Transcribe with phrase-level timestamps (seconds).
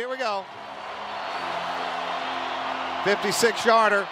[0.00, 0.46] Here we go.
[3.04, 4.08] 56 yarder.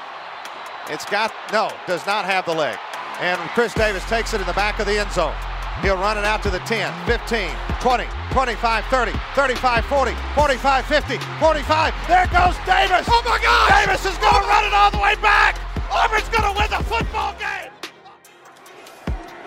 [0.91, 2.77] It's got, no, does not have the leg.
[3.21, 5.33] And Chris Davis takes it in the back of the end zone.
[5.81, 7.49] He'll run it out to the 10, 15,
[7.81, 11.95] 20, 25, 30, 35, 40, 45, 50, 45.
[12.07, 13.09] There goes Davis.
[13.09, 13.87] Oh my God!
[13.87, 15.57] Davis is going to run it all the way back.
[15.91, 17.73] Auburn's going to win the football game.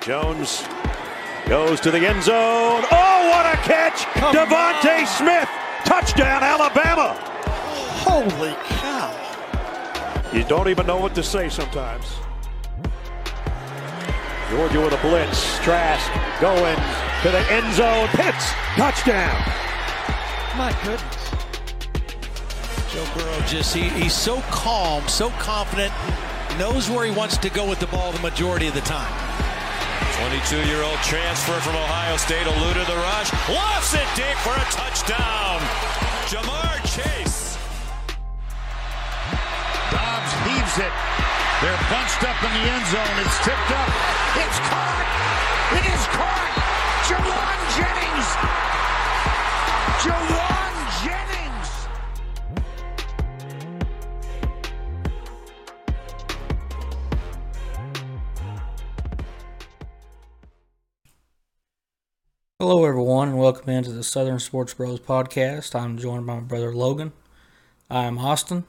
[0.02, 0.66] Jones
[1.46, 2.82] goes to the end zone.
[2.90, 4.06] Oh, what a catch!
[4.18, 5.06] Come DeVonta on.
[5.06, 5.50] Smith,
[5.92, 7.14] touchdown, Alabama.
[8.00, 9.12] Holy cow!
[10.32, 12.06] You don't even know what to say sometimes.
[14.50, 15.60] Georgia with a blitz.
[15.60, 16.10] Trask
[16.40, 16.78] going
[17.24, 18.08] to the end zone.
[18.08, 19.36] Pitts, touchdown.
[20.58, 21.32] My goodness.
[22.94, 25.92] Joe Burrow just he, he's so calm, so confident,
[26.58, 29.41] knows where he wants to go with the ball the majority of the time.
[30.22, 35.58] 22-year-old transfer from Ohio State eluded the rush, lofts it deep for a touchdown.
[36.30, 37.58] Ja'Marr Chase.
[39.90, 40.94] Dobbs heaves it.
[41.66, 43.18] They're bunched up in the end zone.
[43.18, 43.90] It's tipped up.
[44.38, 45.10] It's caught.
[45.74, 46.54] It is caught.
[47.10, 48.30] Jauan Jennings.
[50.06, 51.41] Jauan Jennings.
[62.62, 65.74] Hello, everyone, and welcome into the Southern Sports Bros podcast.
[65.74, 67.12] I'm joined by my brother Logan.
[67.90, 68.66] I'm Austin.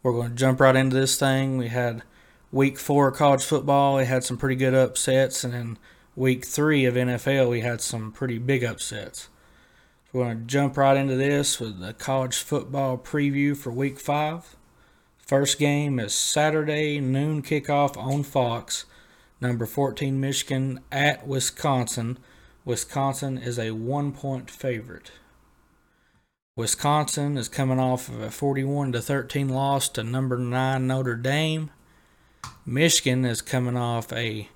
[0.00, 1.58] We're going to jump right into this thing.
[1.58, 2.04] We had
[2.52, 3.96] week four of college football.
[3.96, 5.78] We had some pretty good upsets, and then
[6.14, 9.22] week three of NFL, we had some pretty big upsets.
[9.22, 9.28] So
[10.20, 14.54] We're going to jump right into this with the college football preview for week five.
[15.18, 18.84] First game is Saturday noon kickoff on Fox.
[19.40, 22.20] Number 14 Michigan at Wisconsin.
[22.66, 25.12] Wisconsin is a one point favorite.
[26.56, 31.70] Wisconsin is coming off of a 41 to 13 loss to number 9 Notre Dame.
[32.66, 34.48] Michigan is coming off a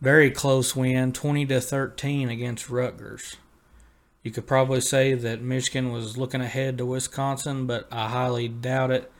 [0.00, 3.36] very close win 20 to 13 against Rutgers.
[4.22, 8.92] You could probably say that Michigan was looking ahead to Wisconsin, but I highly doubt
[8.92, 9.10] it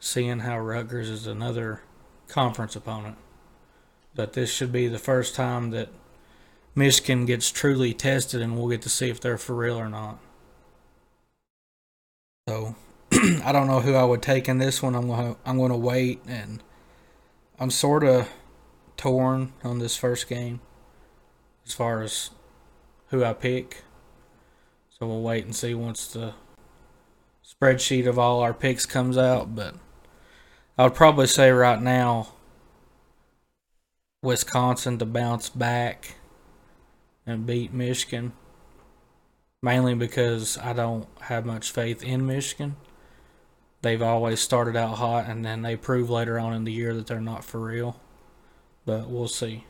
[0.00, 1.82] seeing how Rutgers is another
[2.26, 3.18] conference opponent.
[4.14, 5.90] But this should be the first time that
[6.78, 10.18] Michigan gets truly tested, and we'll get to see if they're for real or not.
[12.46, 12.76] So
[13.12, 14.94] I don't know who I would take in this one.
[14.94, 16.62] I'm gonna I'm gonna wait, and
[17.58, 18.28] I'm sort of
[18.98, 20.60] torn on this first game
[21.66, 22.28] as far as
[23.08, 23.82] who I pick.
[24.90, 26.34] So we'll wait and see once the
[27.42, 29.54] spreadsheet of all our picks comes out.
[29.54, 29.76] But
[30.76, 32.28] I would probably say right now
[34.22, 36.16] Wisconsin to bounce back
[37.26, 38.32] and beat Michigan.
[39.62, 42.76] Mainly because I don't have much faith in Michigan.
[43.82, 47.06] They've always started out hot and then they prove later on in the year that
[47.06, 48.00] they're not for real.
[48.84, 49.64] But we'll see.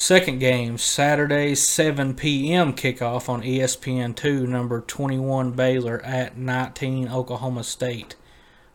[0.00, 2.72] Second game, Saturday, 7 p.m.
[2.72, 8.14] kickoff on E ESPN2, number 21 Baylor at 19 Oklahoma State.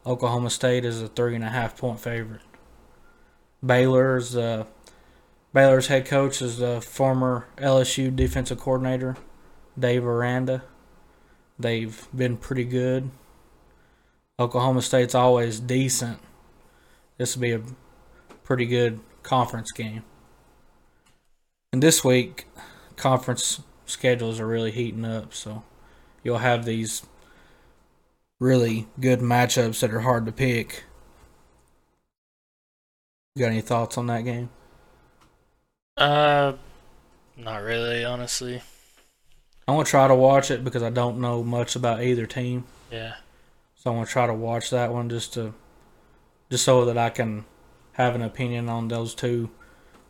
[0.05, 2.41] Oklahoma State is a three and a half point favorite.
[3.65, 4.65] Baylor's uh,
[5.53, 9.15] Baylor's head coach is the former LSU defensive coordinator,
[9.77, 10.63] Dave Aranda.
[11.59, 13.11] They've been pretty good.
[14.39, 16.19] Oklahoma State's always decent.
[17.19, 17.61] This will be a
[18.43, 20.03] pretty good conference game.
[21.71, 22.47] And this week,
[22.95, 25.63] conference schedules are really heating up, so
[26.23, 27.03] you'll have these
[28.39, 30.83] really good matchups that are hard to pick.
[33.35, 34.49] You got any thoughts on that game?
[35.97, 36.53] Uh,
[37.37, 38.61] not really, honestly.
[39.67, 42.65] I'm gonna try to watch it because I don't know much about either team.
[42.91, 43.13] Yeah.
[43.75, 45.53] So I'm gonna try to watch that one just to
[46.49, 47.45] just so that I can
[47.93, 49.49] have an opinion on those two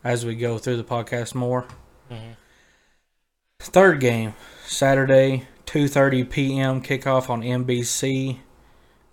[0.03, 1.65] as we go through the podcast more.
[2.09, 2.35] Mhm.
[3.59, 4.33] Third game,
[4.65, 6.81] Saturday, 2:30 p.m.
[6.81, 8.39] kickoff on NBC.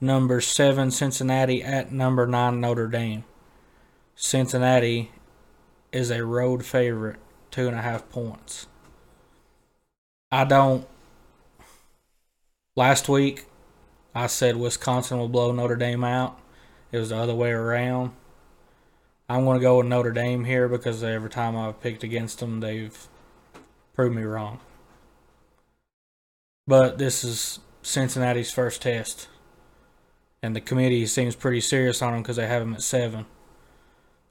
[0.00, 3.25] Number seven Cincinnati at number nine Notre Dame.
[4.17, 5.11] Cincinnati
[5.93, 7.19] is a road favorite,
[7.51, 8.67] two and a half points.
[10.33, 10.87] I don't.
[12.77, 13.47] Last week,
[14.15, 16.39] I said Wisconsin will blow Notre Dame out.
[16.93, 18.13] It was the other way around.
[19.29, 22.61] I'm going to go with Notre Dame here because every time I've picked against them,
[22.61, 23.09] they've
[23.95, 24.59] proved me wrong.
[26.67, 29.29] But this is Cincinnati's first test.
[30.43, 33.27] And the committee seems pretty serious on them because they have them at seven.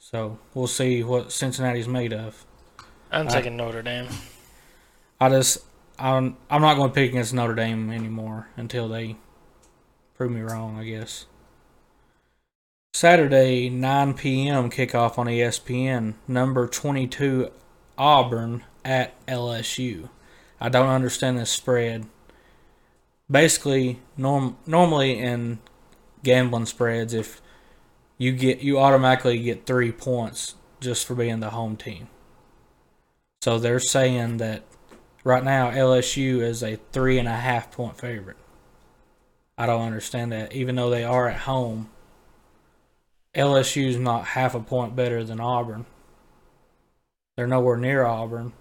[0.09, 2.43] So we'll see what Cincinnati's made of.
[3.11, 4.07] I'm I- taking Notre Dame.
[5.21, 5.59] I just
[5.99, 9.17] I'm I'm not going to pick against Notre Dame anymore until they
[10.15, 10.79] prove me wrong.
[10.79, 11.27] I guess.
[12.95, 14.71] Saturday, 9 p.m.
[14.71, 16.15] kickoff on ESPN.
[16.27, 17.51] Number 22
[17.95, 20.09] Auburn at LSU.
[20.59, 22.07] I don't understand this spread.
[23.29, 25.59] Basically, norm normally in
[26.23, 27.43] gambling spreads, if
[28.19, 32.09] you get you automatically get three points just for being the home team.
[33.41, 34.63] So they're saying that
[35.23, 38.37] right now LSU is a three and a half point favorite.
[39.57, 40.53] I don't understand that.
[40.53, 41.89] Even though they are at home,
[43.33, 45.85] LSU's not half a point better than Auburn.
[47.35, 48.51] They're nowhere near Auburn.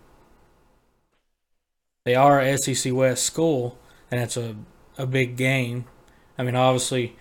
[2.05, 3.77] They are a SEC West school,
[4.11, 4.55] and it's a,
[4.97, 5.87] a big game.
[6.39, 7.17] I mean, obviously,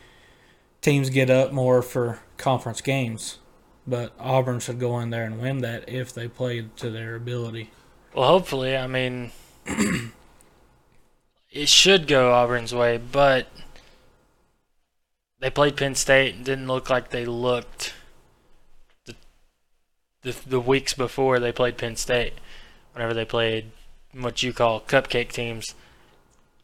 [0.81, 3.39] teams get up more for conference games,
[3.85, 7.71] but Auburn should go in there and win that if they play to their ability.
[8.13, 9.31] Well, hopefully, I mean,
[11.51, 13.47] it should go Auburn's way, but
[15.39, 17.93] they played Penn State and didn't look like they looked
[19.05, 19.15] the,
[20.23, 22.33] the the weeks before they played Penn State.
[22.93, 23.71] Whenever they played
[24.13, 25.75] what you call cupcake teams,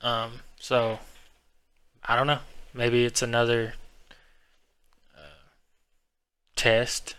[0.02, 1.00] um, so
[2.04, 2.40] I don't know.
[2.74, 3.76] Maybe it's another
[6.56, 7.16] test,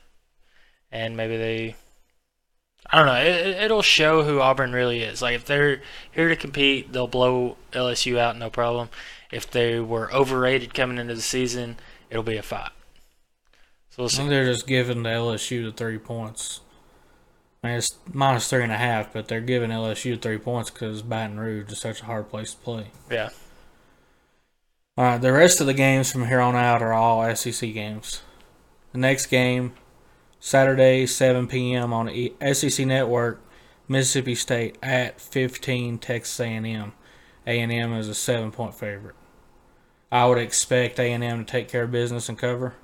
[0.90, 1.76] and maybe they
[2.90, 3.14] I don't know.
[3.14, 5.22] It, it'll show who Auburn really is.
[5.22, 5.81] Like if they're
[6.12, 8.88] here to compete, they'll blow LSU out no problem.
[9.32, 11.76] If they were overrated coming into the season,
[12.10, 12.70] it'll be a fight.
[13.90, 14.16] So we'll I see.
[14.19, 16.60] think they're just giving the LSU the three points.
[17.62, 21.00] I mean, it's minus three and a half, but they're giving LSU three points because
[21.00, 22.88] Baton Rouge is such a hard place to play.
[23.10, 23.30] Yeah.
[24.96, 28.20] All right, the rest of the games from here on out are all SEC games.
[28.94, 29.75] The next game,
[30.38, 31.93] Saturday, 7 p.m.
[31.93, 32.08] on
[32.52, 33.43] SEC Network,
[33.88, 36.93] Mississippi State at 15 Texas A&M.
[37.44, 39.17] A&M is a seven-point favorite.
[40.12, 42.76] I would expect A&M to take care of business and cover,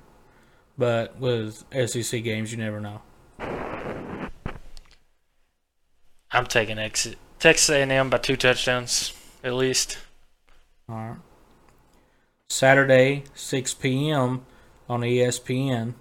[0.77, 3.01] but with SEC games, you never know.
[6.29, 7.17] I'm taking exit.
[7.39, 9.13] Texas A&M by two touchdowns
[9.45, 9.97] at least.
[10.89, 11.17] All right.
[12.49, 14.45] Saturday, 6 p.m.
[14.89, 15.93] on ESPN.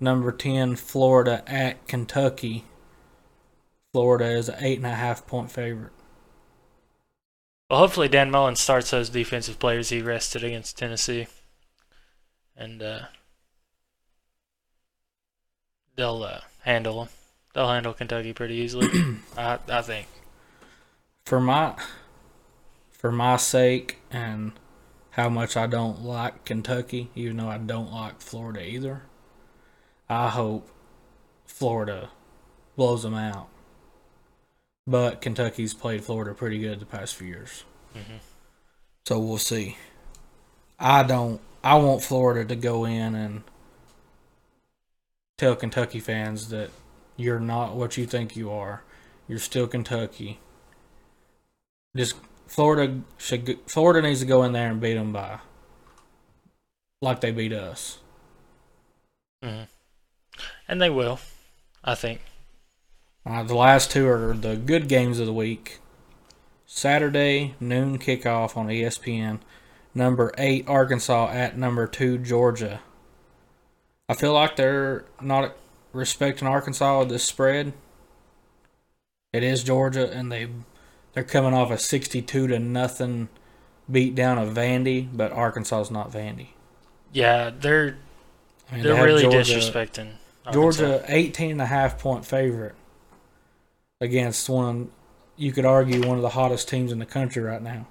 [0.00, 2.64] Number 10, Florida at Kentucky.
[3.92, 5.92] Florida is an 8.5 point favorite.
[7.68, 11.28] Well, hopefully Dan Mullen starts those defensive players he rested against Tennessee,
[12.56, 13.00] and uh,
[15.94, 17.08] they'll uh, handle them.
[17.54, 18.88] They'll handle Kentucky pretty easily.
[19.36, 20.08] I I think.
[21.24, 21.76] For my
[22.90, 24.52] for my sake and
[25.10, 29.02] how much I don't like Kentucky, even though I don't like Florida either,
[30.10, 30.68] I hope
[31.46, 32.10] Florida
[32.76, 33.48] blows them out.
[34.86, 37.62] But Kentucky's played Florida pretty good the past few years.
[39.06, 39.76] So we'll see.
[40.80, 41.40] I don't.
[41.62, 43.42] I want Florida to go in and
[45.38, 46.70] tell Kentucky fans that
[47.16, 48.82] you're not what you think you are.
[49.28, 50.40] You're still Kentucky.
[51.94, 52.16] Just
[52.48, 53.58] Florida should.
[53.66, 55.38] Florida needs to go in there and beat them by
[57.00, 57.98] like they beat us.
[59.42, 59.62] hmm
[60.70, 61.18] And they will,
[61.82, 62.20] I think.
[63.26, 65.80] Uh, the last two are the good games of the week.
[66.64, 69.40] Saturday noon kickoff on ESPN.
[69.96, 72.80] Number eight Arkansas at number two Georgia.
[74.08, 75.56] I feel like they're not
[75.92, 77.72] respecting Arkansas with this spread.
[79.32, 80.48] It is Georgia, and they
[81.12, 83.28] they're coming off a sixty-two to nothing
[83.90, 86.50] beat down of Vandy, but Arkansas is not Vandy.
[87.12, 87.96] Yeah, they're
[88.70, 90.12] I mean, they they're have really Georgia- disrespecting.
[90.52, 92.74] Georgia 18 and a half point favorite
[94.00, 94.90] against one
[95.36, 97.86] you could argue one of the hottest teams in the country right now.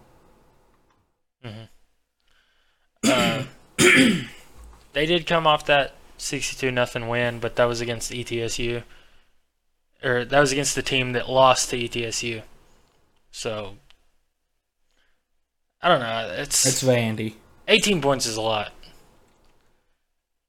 [3.03, 3.43] Uh,
[4.93, 8.83] they did come off that 62 nothing win, but that was against ETSU.
[10.03, 12.43] Or that was against the team that lost to ETSU.
[13.31, 13.77] So
[15.81, 16.35] I don't know.
[16.37, 17.33] It's, It's Vandy.
[17.67, 18.73] 18 points is a lot.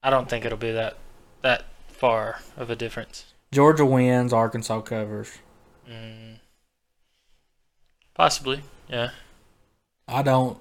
[0.03, 0.97] I don't think it'll be that
[1.43, 1.65] that
[2.01, 3.35] far of a difference.
[3.53, 5.39] Georgia wins, Arkansas covers.
[5.87, 6.39] Mm,
[8.15, 9.11] possibly, yeah.
[10.09, 10.59] I don't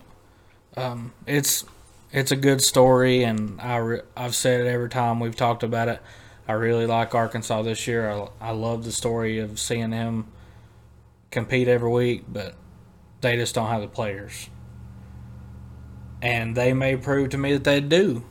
[0.75, 1.63] um it's
[2.12, 5.88] it's a good story and I re- I've said it every time we've talked about
[5.88, 6.01] it.
[6.46, 8.10] I really like Arkansas this year.
[8.10, 10.27] I, I love the story of seeing them
[11.31, 12.55] compete every week, but
[13.22, 14.50] they just don't have the players.
[16.22, 18.25] And they may prove to me that they do.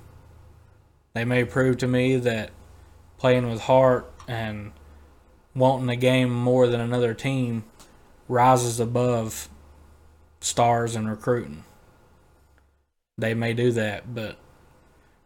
[1.15, 2.51] They may prove to me that
[3.19, 4.73] playing with heart and
[5.55, 7.65] wanting the game more than another team
[8.29, 9.49] rises above
[10.41, 11.65] stars and recruiting.
[13.17, 14.39] They may do that, but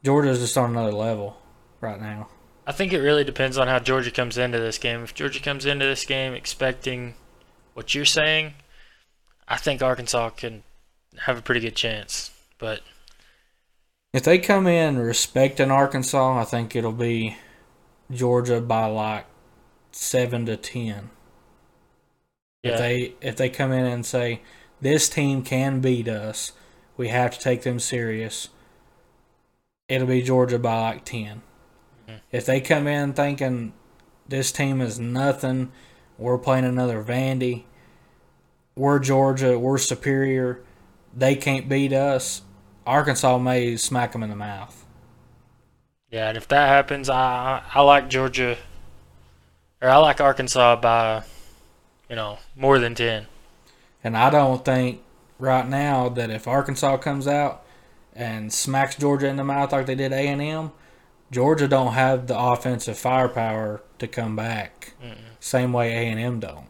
[0.02, 1.36] Georgia's just on another level
[1.80, 2.28] right now.
[2.66, 5.02] I think it really depends on how Georgia comes into this game.
[5.02, 7.14] If Georgia comes into this game expecting
[7.74, 8.54] what you're saying,
[9.48, 10.62] I think Arkansas can
[11.18, 12.30] have a pretty good chance.
[12.58, 12.80] But
[14.14, 17.36] If they come in respecting Arkansas, I think it'll be
[18.10, 19.26] Georgia by like
[19.92, 21.10] seven to ten.
[22.62, 24.42] yeah, If they if they come in and say
[24.80, 26.52] this team can beat us,
[26.96, 28.48] we have to take them serious.
[29.88, 31.42] It'll be Georgia by like 10
[32.08, 32.16] mm-hmm.
[32.30, 33.74] If they come in thinking
[34.26, 35.70] this team is nothing,
[36.18, 37.64] we're playing another Vandy,
[38.74, 40.62] we're Georgia, we're superior,
[41.14, 42.42] they can't beat us.
[42.86, 44.81] Arkansas may smack them in the mouth.
[46.12, 48.58] Yeah, and if that happens, I I like Georgia,
[49.80, 51.24] or I like Arkansas by,
[52.08, 53.26] you know, more than ten.
[54.04, 55.00] And I don't think
[55.38, 57.64] right now that if Arkansas comes out
[58.14, 60.72] and smacks Georgia in the mouth like they did A and M,
[61.30, 64.92] Georgia don't have the offensive firepower to come back.
[65.40, 66.66] Same way A and M don't.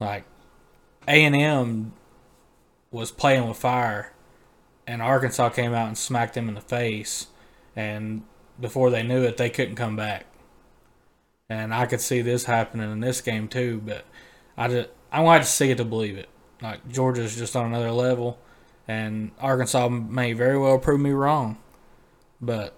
[0.00, 0.24] Like
[1.06, 1.92] A and M
[2.90, 4.12] was playing with fire,
[4.86, 7.26] and Arkansas came out and smacked them in the face,
[7.74, 8.22] and
[8.60, 10.26] before they knew it, they couldn't come back.
[11.48, 14.04] And I could see this happening in this game too, but
[14.56, 16.28] I just I wanted to see it to believe it.
[16.62, 18.38] Like Georgia's just on another level,
[18.88, 21.58] and Arkansas may very well prove me wrong,
[22.40, 22.74] but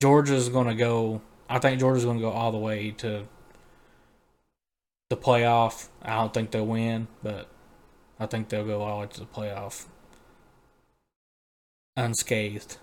[0.00, 1.22] Georgia's going to go.
[1.48, 3.26] I think Georgia's going to go all the way to
[5.08, 5.88] the playoff.
[6.02, 7.48] I don't think they'll win, but
[8.18, 9.86] I think they'll go all the way to the playoff
[12.00, 12.78] unscathed.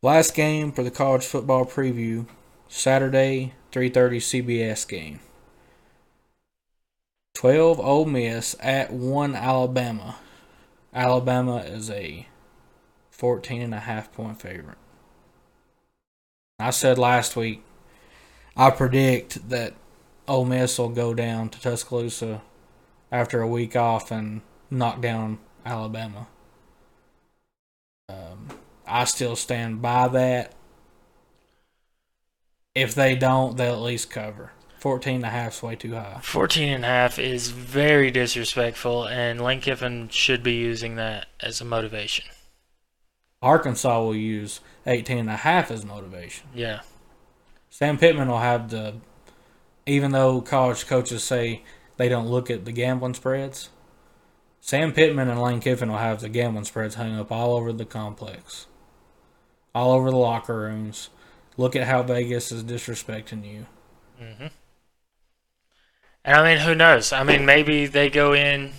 [0.00, 2.26] Last game for the college football preview,
[2.68, 5.20] Saturday, 3:30 CBS game.
[7.34, 10.16] 12 Ole Miss at 1 Alabama.
[10.94, 12.26] Alabama is a
[13.10, 14.78] 14 and a half point favorite.
[16.60, 17.62] I said last week
[18.56, 19.74] I predict that
[20.26, 22.42] Ole Miss will go down to Tuscaloosa
[23.10, 26.28] after a week off and knock down Alabama.
[28.88, 30.54] I still stand by that.
[32.74, 34.52] If they don't, they'll at least cover.
[34.78, 36.20] 14 and a half is way too high.
[36.22, 41.60] 14 and a half is very disrespectful, and Lane Kiffin should be using that as
[41.60, 42.26] a motivation.
[43.42, 46.48] Arkansas will use 18 and a half as motivation.
[46.54, 46.80] Yeah.
[47.70, 48.94] Sam Pittman will have the,
[49.86, 51.62] even though college coaches say
[51.96, 53.70] they don't look at the gambling spreads,
[54.60, 57.84] Sam Pittman and Lane Kiffin will have the gambling spreads hung up all over the
[57.84, 58.66] complex,
[59.78, 61.08] all over the locker rooms.
[61.56, 63.66] Look at how Vegas is disrespecting you.
[64.22, 64.46] Mm-hmm.
[66.24, 67.12] And I mean, who knows?
[67.12, 68.72] I mean, maybe they go in,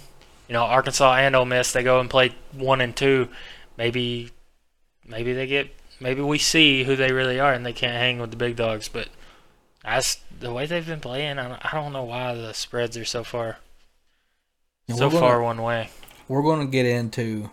[0.47, 1.71] you know, Arkansas and Ole Miss.
[1.73, 3.29] They go and play one and two.
[3.77, 4.29] Maybe,
[5.07, 5.73] maybe they get.
[6.01, 8.87] Maybe we see who they really are, and they can't hang with the big dogs.
[8.87, 9.09] But
[9.83, 11.39] that's the way they've been playing.
[11.39, 13.57] I don't, I don't know why the spreads are so far,
[14.87, 15.89] And so gonna- far one way.
[16.27, 17.49] We're going to get into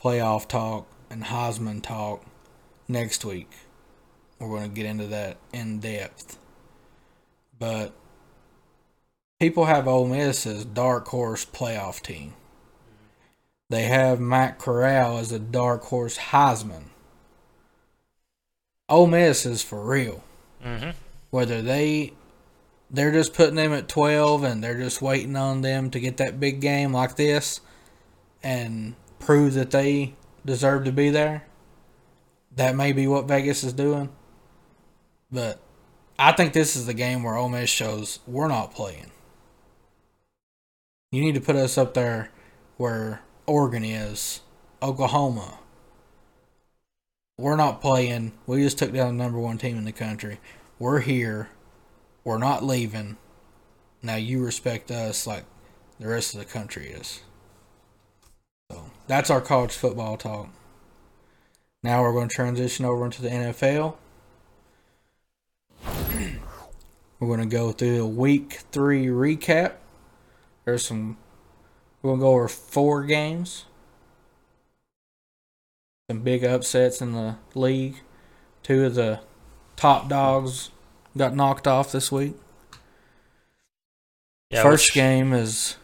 [0.00, 2.22] playoff talk and Heisman talk
[2.88, 3.50] next week.
[4.38, 6.38] We're going to get into that in depth.
[7.58, 7.92] But
[9.40, 12.34] people have Ole Miss as dark horse playoff team.
[13.70, 16.84] They have Matt Corral as a dark horse Heisman.
[18.88, 20.24] Ole Miss is for real.
[20.62, 20.90] hmm
[21.30, 22.14] Whether they
[22.90, 26.40] they're just putting them at 12 and they're just waiting on them to get that
[26.40, 27.60] big game like this
[28.42, 30.14] and prove that they
[30.46, 31.44] deserve to be there.
[32.58, 34.08] That may be what Vegas is doing.
[35.30, 35.60] But
[36.18, 39.12] I think this is the game where Ole Miss shows we're not playing.
[41.12, 42.32] You need to put us up there
[42.76, 44.40] where Oregon is,
[44.82, 45.60] Oklahoma.
[47.38, 48.32] We're not playing.
[48.44, 50.40] We just took down the number one team in the country.
[50.80, 51.50] We're here.
[52.24, 53.18] We're not leaving.
[54.02, 55.44] Now you respect us like
[56.00, 57.20] the rest of the country is.
[58.68, 60.48] So that's our college football talk.
[61.82, 63.94] Now we're going to transition over into the NFL.
[67.20, 69.74] We're going to go through the week three recap.
[70.64, 71.16] There's some.
[72.02, 73.64] We're going to go over four games.
[76.10, 78.00] Some big upsets in the league.
[78.62, 79.20] Two of the
[79.76, 80.70] top dogs
[81.16, 82.34] got knocked off this week.
[84.50, 85.76] Yeah, First which- game is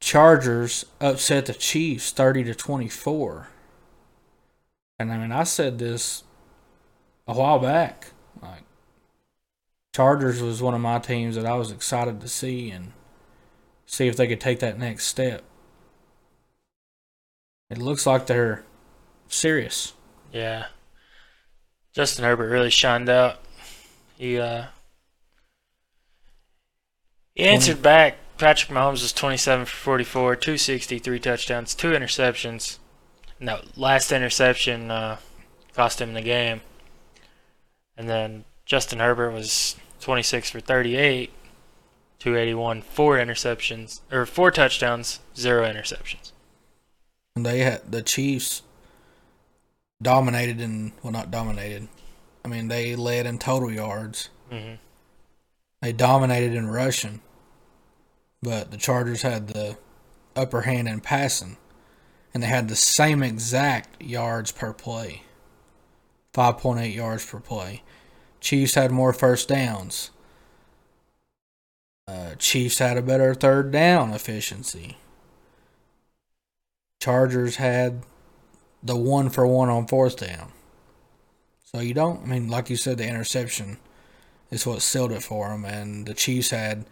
[0.00, 3.48] Chargers upset the Chiefs 30 to 24.
[4.98, 6.24] And I mean, I said this
[7.26, 8.12] a while back.
[8.40, 8.62] Like,
[9.94, 12.92] Chargers was one of my teams that I was excited to see and
[13.86, 15.42] see if they could take that next step.
[17.70, 18.64] It looks like they're
[19.28, 19.94] serious.
[20.32, 20.66] Yeah.
[21.92, 23.38] Justin Herbert really shined out.
[24.16, 24.66] He uh
[27.34, 28.16] he answered back.
[28.38, 32.78] Patrick Mahomes was 27 for 44, 260, three touchdowns, two interceptions.
[33.44, 35.18] That last interception uh,
[35.74, 36.60] cost him the game.
[37.96, 41.30] And then Justin Herbert was 26 for 38,
[42.18, 46.32] 281, four interceptions or four touchdowns, zero interceptions.
[47.36, 48.62] And they had the Chiefs
[50.00, 51.88] dominated and well, not dominated.
[52.44, 54.28] I mean, they led in total yards.
[54.50, 54.78] Mhm.
[55.80, 57.20] They dominated in rushing,
[58.42, 59.78] but the Chargers had the
[60.36, 61.56] upper hand in passing,
[62.34, 65.22] and they had the same exact yards per play,
[66.32, 67.82] five point eight yards per play.
[68.40, 70.10] Chiefs had more first downs.
[72.06, 74.98] Uh, Chiefs had a better third down efficiency.
[77.00, 78.02] Chargers had
[78.82, 80.52] the one for one on fourth down.
[81.64, 83.78] So you don't, I mean, like you said, the interception
[84.50, 85.64] is what sealed it for them.
[85.64, 86.84] And the Chiefs had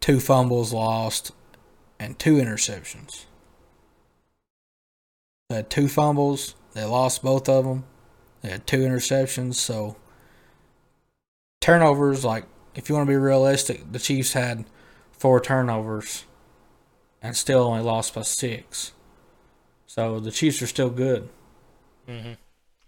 [0.00, 1.32] two fumbles lost
[2.00, 3.26] and two interceptions.
[5.52, 6.54] They had two fumbles.
[6.72, 7.84] They lost both of them.
[8.40, 9.56] They had two interceptions.
[9.56, 9.96] So
[11.60, 12.44] turnovers, like
[12.74, 14.64] if you want to be realistic, the Chiefs had
[15.10, 16.24] four turnovers
[17.20, 18.92] and still only lost by six.
[19.86, 21.28] So the Chiefs are still good.
[22.08, 22.38] Mhm.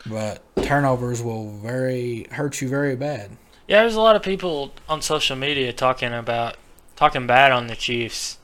[0.06, 3.36] But turnovers will very hurt you very bad.
[3.68, 6.56] Yeah, there's a lot of people on social media talking about
[6.96, 8.38] talking bad on the Chiefs.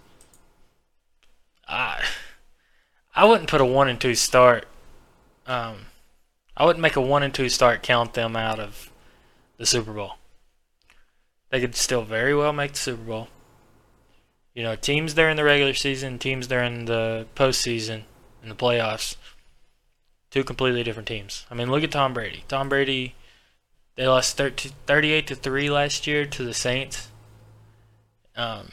[1.66, 2.04] I
[3.20, 4.66] I wouldn't put a one and two start.
[5.46, 5.88] Um,
[6.56, 8.90] I wouldn't make a one and two start count them out of
[9.58, 10.14] the Super Bowl.
[11.50, 13.28] They could still very well make the Super Bowl.
[14.54, 18.04] You know, teams there in the regular season, teams there in the postseason,
[18.42, 19.16] in the playoffs.
[20.30, 21.44] Two completely different teams.
[21.50, 22.44] I mean, look at Tom Brady.
[22.48, 23.14] Tom Brady
[23.96, 27.10] they lost 13, 38 to 3 last year to the Saints.
[28.34, 28.70] Um,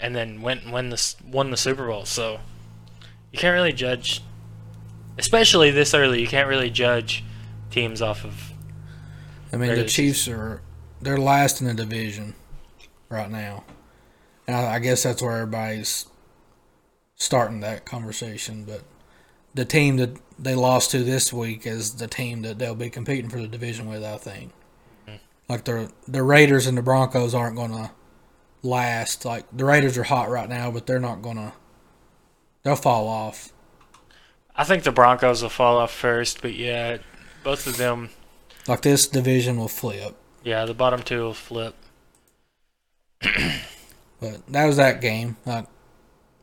[0.00, 2.06] and then went and the, won the Super Bowl.
[2.06, 2.40] So
[3.34, 4.22] you can't really judge,
[5.18, 7.24] especially this early, you can't really judge
[7.68, 8.52] teams off of.
[9.52, 10.62] I mean, the Chiefs are
[11.02, 12.34] they're last in the division
[13.08, 13.64] right now,
[14.46, 16.06] and I, I guess that's where everybody's
[17.16, 18.64] starting that conversation.
[18.64, 18.82] But
[19.52, 23.30] the team that they lost to this week is the team that they'll be competing
[23.30, 24.04] for the division with.
[24.04, 24.52] I think.
[25.08, 25.16] Hmm.
[25.48, 27.90] Like the the Raiders and the Broncos aren't going to
[28.62, 29.24] last.
[29.24, 31.52] Like the Raiders are hot right now, but they're not going to.
[32.64, 33.50] They'll fall off.
[34.56, 36.98] I think the Broncos will fall off first, but yeah,
[37.42, 38.10] both of them,
[38.66, 40.16] Like this division will flip.
[40.42, 41.74] yeah, the bottom two will flip.
[44.20, 45.36] But that was that game.
[45.44, 45.66] Like,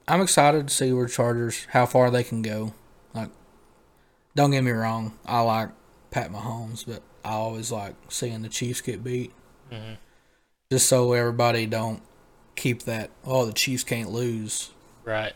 [0.07, 2.73] I'm excited to see where Chargers how far they can go.
[3.13, 3.29] Like,
[4.35, 5.69] don't get me wrong, I like
[6.11, 9.31] Pat Mahomes, but I always like seeing the Chiefs get beat.
[9.71, 9.97] Mhm.
[10.71, 12.03] Just so everybody don't
[12.55, 13.09] keep that.
[13.25, 14.69] Oh, the Chiefs can't lose.
[15.03, 15.33] Right.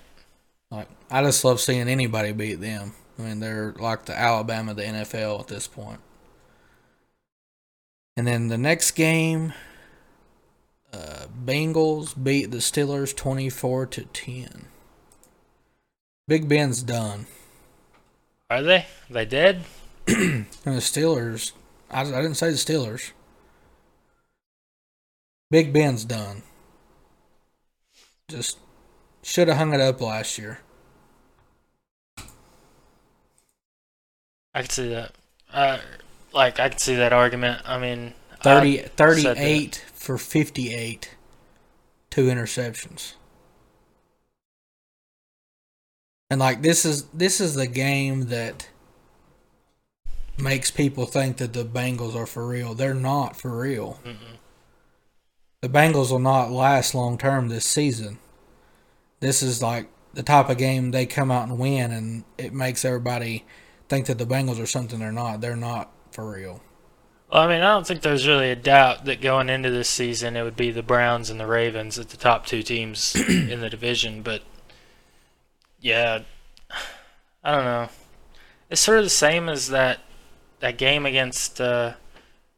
[0.72, 2.94] Like, I just love seeing anybody beat them.
[3.18, 6.00] I mean, they're like the Alabama of the NFL at this point.
[8.18, 9.54] And then the next game,
[10.92, 14.68] uh, Bengals beat the Steelers twenty-four to ten.
[16.28, 17.28] Big Ben's done,
[18.50, 18.88] Are they?
[19.10, 19.64] They dead?
[20.08, 21.52] and the Steelers.
[21.92, 23.12] I, I didn't say the Steelers.
[25.52, 26.42] Big Ben's done.
[28.28, 28.58] Just
[29.26, 30.60] should have hung it up last year.
[34.54, 35.14] I can see that.
[35.52, 35.80] Uh,
[36.32, 37.62] like I can see that argument.
[37.66, 38.98] I mean, 30, I said that.
[38.98, 41.16] 38 for 58,
[42.12, 43.16] two interceptions.
[46.30, 48.70] And like this is this is the game that
[50.38, 52.74] makes people think that the Bengals are for real.
[52.76, 54.00] They're not for real.
[55.62, 58.20] The Bengals will not last long term this season.
[59.20, 62.86] This is like the type of game they come out and win, and it makes
[62.86, 63.46] everybody
[63.90, 65.42] think that the Bengals are something they're not.
[65.42, 66.62] They're not for real.
[67.32, 70.38] Well, I mean, I don't think there's really a doubt that going into this season
[70.38, 73.70] it would be the Browns and the Ravens at the top two teams in the
[73.70, 74.22] division.
[74.22, 74.44] But
[75.80, 76.20] yeah,
[77.44, 77.90] I don't know.
[78.70, 80.00] It's sort of the same as that
[80.60, 81.94] that game against uh,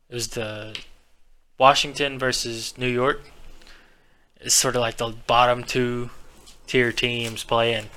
[0.09, 0.77] it was the
[1.57, 3.21] Washington versus New York.
[4.39, 6.09] It's sort of like the bottom two
[6.67, 7.89] tier teams playing,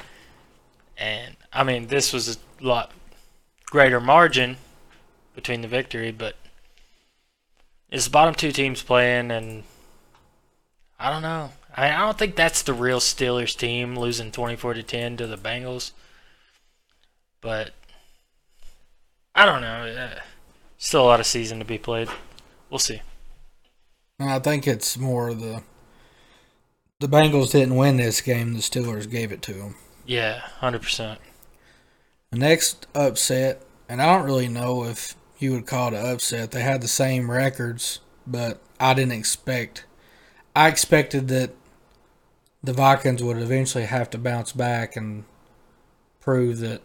[0.96, 2.92] and I mean this was a lot
[3.66, 4.56] greater margin
[5.35, 6.37] between the victory, but
[7.90, 9.64] It's the bottom two teams playing, and
[10.98, 11.50] I don't know.
[11.76, 15.26] I, mean, I don't think that's the real Steelers team losing 24 to 10 to
[15.26, 15.92] the Bengals.
[17.40, 17.70] But
[19.35, 19.87] I don't know.
[19.87, 20.20] Uh,
[20.78, 22.09] Still a lot of season to be played.
[22.70, 23.02] We'll see.
[24.18, 25.62] I think it's more the
[27.00, 28.52] the Bengals didn't win this game.
[28.52, 29.74] The Steelers gave it to them.
[30.06, 31.20] Yeah, hundred percent.
[32.30, 36.52] The next upset, and I don't really know if you would call it an upset.
[36.52, 39.84] They had the same records, but I didn't expect.
[40.54, 41.50] I expected that
[42.62, 45.24] the Vikings would eventually have to bounce back and
[46.20, 46.82] prove that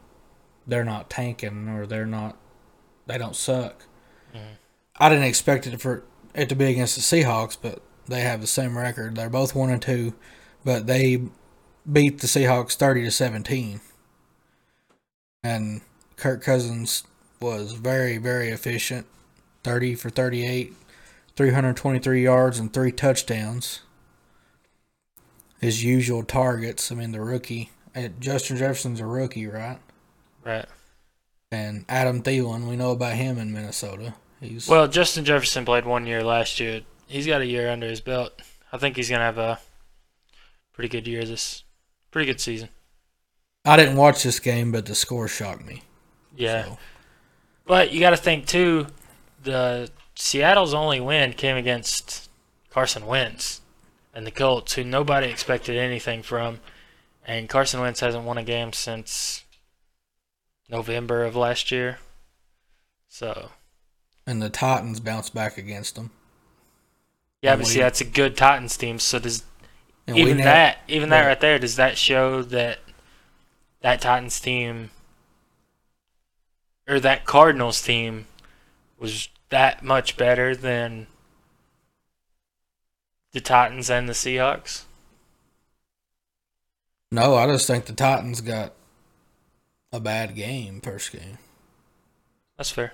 [0.66, 2.38] they're not tanking or they're not
[3.06, 3.86] they don't suck.
[4.34, 4.54] Mm-hmm.
[4.98, 8.48] I didn't expect it for it to be against the Seahawks, but they have the
[8.48, 9.16] same record.
[9.16, 10.14] They're both one and two,
[10.64, 11.22] but they
[11.92, 13.82] beat the Seahawks thirty to seventeen.
[15.44, 15.82] And
[16.18, 17.04] Kirk Cousins
[17.40, 19.06] was very, very efficient.
[19.64, 20.74] Thirty for thirty-eight,
[21.36, 23.82] three hundred twenty-three yards and three touchdowns.
[25.60, 26.92] His usual targets.
[26.92, 27.72] I mean, the rookie.
[27.96, 29.80] Uh, Justin Jefferson's a rookie, right?
[30.44, 30.66] Right.
[31.52, 34.16] And Adam Thielen, we know about him in Minnesota.
[34.42, 36.82] He's well, Justin Jefferson played one year last year.
[37.08, 38.42] He's got a year under his belt.
[38.72, 39.60] I think he's gonna have a
[40.74, 41.64] pretty good year this,
[42.12, 42.70] pretty good season.
[43.64, 45.82] I didn't watch this game, but the score shocked me.
[46.36, 46.78] Yeah, so.
[47.66, 48.88] but you got to think too.
[49.42, 52.30] The Seattle's only win came against
[52.70, 53.62] Carson Wentz
[54.14, 56.60] and the Colts, who nobody expected anything from,
[57.26, 59.44] and Carson Wentz hasn't won a game since
[60.70, 62.00] November of last year.
[63.08, 63.50] So.
[64.28, 66.12] And the Titans bounced back against them.
[67.42, 69.00] Yeah, but we, see, that's a good Titans team.
[69.00, 69.44] So does
[70.08, 72.80] even that, even that right there, does that show that
[73.82, 74.90] that Titans team
[76.88, 78.28] or that Cardinals team
[78.98, 81.08] was that much better than
[83.32, 84.86] the Titans and the Seahawks?
[87.12, 88.74] No, I just think the Titans got
[89.92, 91.38] a bad game first game.
[92.58, 92.94] That's fair.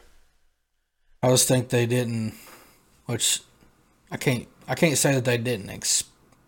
[1.23, 2.33] I just think they didn't,
[3.05, 3.41] which
[4.11, 6.03] I can't I can't say that they didn't ex,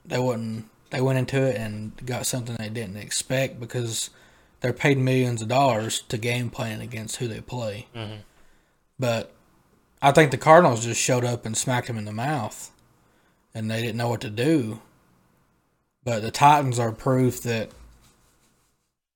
[0.06, 4.12] they wouldn't they went into it and got something they didn't expect because
[4.62, 7.88] they're paid millions of dollars to game plan against who they play.
[7.96, 8.18] Mm-hmm.
[9.00, 9.34] But
[10.02, 12.72] I think the Cardinals just showed up and smacked them in the mouth,
[13.54, 14.82] and they didn't know what to do.
[16.04, 17.72] But the Titans are proof that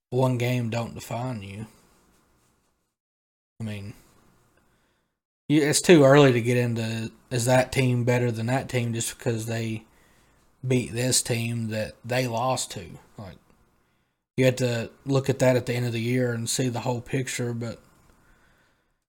[0.10, 1.67] one game don't define you.
[3.62, 3.93] I mean,
[5.49, 9.45] it's too early to get into is that team better than that team just because
[9.45, 9.83] they
[10.65, 12.86] beat this team that they lost to.
[13.17, 13.38] Like
[14.36, 16.81] you have to look at that at the end of the year and see the
[16.81, 17.53] whole picture.
[17.53, 17.79] But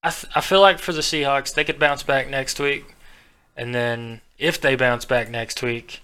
[0.03, 2.94] I th- I feel like for the Seahawks, they could bounce back next week,
[3.57, 6.03] and then if they bounce back next week,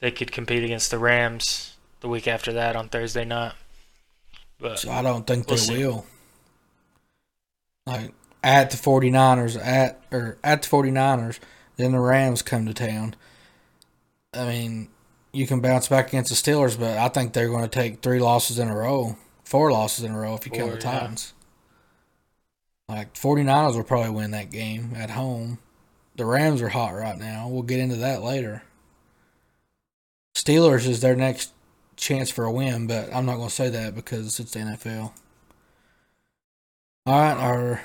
[0.00, 3.54] they could compete against the Rams the week after that on Thursday night.
[4.58, 5.84] But so I don't think we'll they see.
[5.84, 6.06] will.
[7.86, 11.38] Like at the 49ers, at or at the 49ers,
[11.76, 13.14] then the Rams come to town.
[14.34, 14.88] I mean,
[15.32, 18.18] you can bounce back against the Steelers, but I think they're going to take three
[18.18, 21.32] losses in a row, four losses in a row if you Four, count the Titans.
[22.88, 22.96] Yeah.
[22.96, 25.58] Like 49ers will probably win that game at home.
[26.16, 27.48] The Rams are hot right now.
[27.48, 28.62] We'll get into that later.
[30.34, 31.52] Steelers is their next
[31.96, 35.12] chance for a win, but I'm not going to say that because it's the NFL.
[37.06, 37.82] All right, our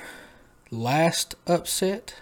[0.72, 2.16] last upset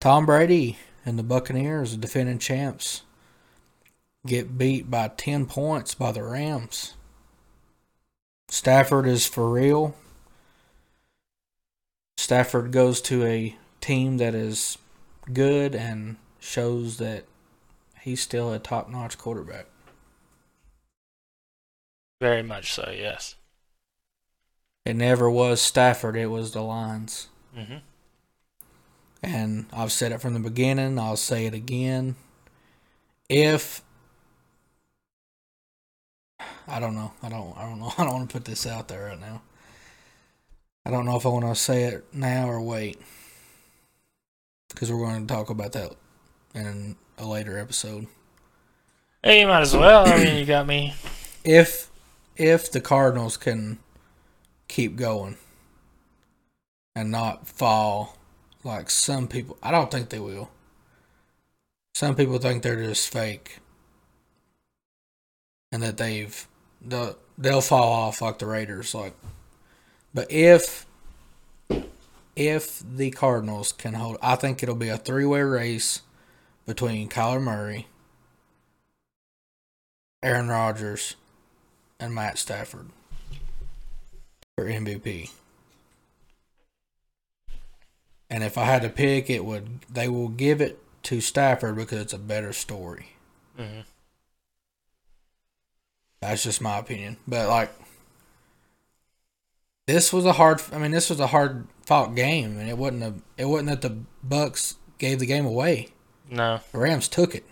[0.00, 3.02] Tom Brady and the Buccaneers, the defending champs,
[4.26, 6.94] get beat by 10 points by the Rams.
[8.48, 9.94] Stafford is for real.
[12.16, 14.78] Stafford goes to a team that is
[15.32, 17.24] good and shows that
[18.00, 19.66] he's still a top notch quarterback.
[22.20, 23.36] Very much so, yes.
[24.84, 27.28] It never was Stafford, it was the Lions.
[27.56, 27.76] Mm-hmm.
[29.22, 32.16] And I've said it from the beginning, I'll say it again.
[33.28, 33.82] If
[36.68, 37.12] I don't know.
[37.22, 37.92] I don't I don't know.
[37.98, 39.42] I don't want to put this out there right now.
[40.84, 43.00] I don't know if I want to say it now or wait.
[44.68, 45.92] Because we're going to talk about that
[46.54, 48.06] in a later episode.
[49.22, 50.06] Hey, you might as well.
[50.06, 50.94] I mean, you got me.
[51.44, 51.90] If
[52.36, 53.78] if the Cardinals can
[54.72, 55.36] keep going
[56.96, 58.16] and not fall
[58.64, 60.50] like some people, I don't think they will.
[61.94, 63.58] Some people think they're just fake
[65.70, 66.46] and that they've
[66.80, 69.14] the they'll fall off like the Raiders like
[70.14, 70.86] but if
[72.34, 76.00] if the Cardinals can hold, I think it'll be a three way race
[76.64, 77.88] between Kyler Murray,
[80.22, 81.16] Aaron Rodgers,
[82.00, 82.88] and Matt Stafford
[84.56, 85.30] for MVP.
[88.30, 92.00] And if I had to pick, it would they will give it to Stafford because
[92.00, 93.08] it's a better story.
[93.58, 93.80] Mm-hmm.
[96.20, 97.18] That's just my opinion.
[97.28, 97.72] But like
[99.86, 103.02] this was a hard I mean this was a hard fought game and it wasn't
[103.02, 105.88] a it wasn't that the Bucks gave the game away.
[106.30, 107.44] No, The Rams took it.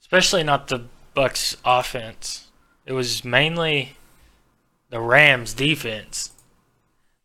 [0.00, 2.46] especially not the Bucks offense.
[2.86, 3.96] It was mainly
[4.90, 6.32] the Rams defense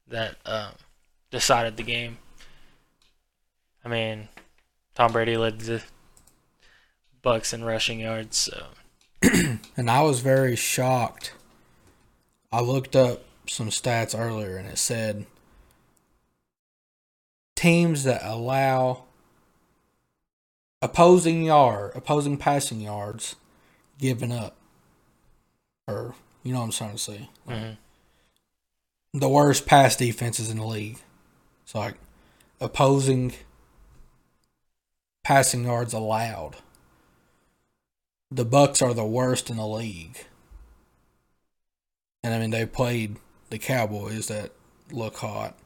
[0.07, 0.73] that um,
[1.29, 2.17] decided the game.
[3.83, 4.29] I mean,
[4.95, 5.83] Tom Brady led the
[7.21, 8.67] Bucks in rushing yards, so
[9.77, 11.33] And I was very shocked.
[12.51, 15.25] I looked up some stats earlier and it said
[17.55, 19.03] teams that allow
[20.81, 23.35] opposing yard, opposing passing yards
[23.99, 24.55] given up.
[25.87, 27.29] Or you know what I'm trying to say.
[27.47, 27.77] Mhm.
[29.13, 30.99] The worst pass defenses in the league.
[31.63, 31.95] It's like
[32.59, 33.33] opposing
[35.23, 36.57] passing yards allowed.
[38.29, 40.25] The Bucks are the worst in the league.
[42.23, 43.17] And I mean they played
[43.49, 44.51] the Cowboys that
[44.91, 45.57] look hot.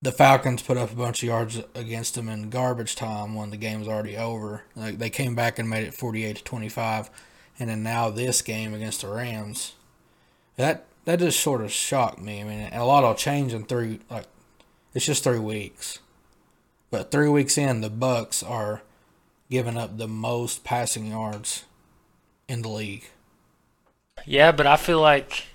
[0.00, 3.56] The Falcons put up a bunch of yards against them in garbage time when the
[3.56, 4.62] game was already over.
[4.76, 7.10] Like they came back and made it 48 to 25
[7.58, 9.74] and then now this game against the Rams.
[10.56, 12.40] That that just sort of shocked me.
[12.40, 14.26] I mean, a lot will change in three like
[14.94, 15.98] it's just 3 weeks.
[16.90, 18.82] But 3 weeks in the Bucks are
[19.50, 21.64] giving up the most passing yards
[22.48, 23.04] in the league.
[24.26, 24.52] yeah.
[24.52, 25.46] But I feel like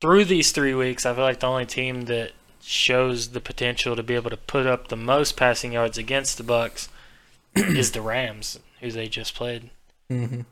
[0.00, 4.02] through these three weeks, I feel like the only team that shows the potential to
[4.02, 6.88] be able to put up the most passing yards against the Bucks
[7.54, 9.70] is the Rams, who they just played.
[10.10, 10.42] Mm-hmm.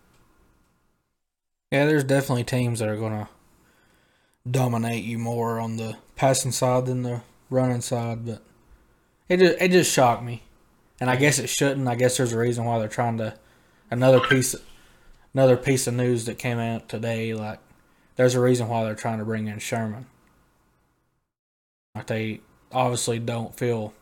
[1.71, 3.29] Yeah, there's definitely teams that are gonna
[4.51, 8.43] dominate you more on the passing side than the running side, but
[9.29, 10.43] it just, it just shocked me,
[11.01, 11.89] and I guess it shouldn't.
[11.89, 13.35] I guess there's a reason why they're trying to
[13.91, 14.55] another piece
[15.35, 17.35] another piece of news that came out today.
[17.35, 17.59] Like,
[18.17, 20.07] there's a reason why they're trying to bring in Sherman.
[21.95, 22.41] Like they
[22.73, 23.93] obviously don't feel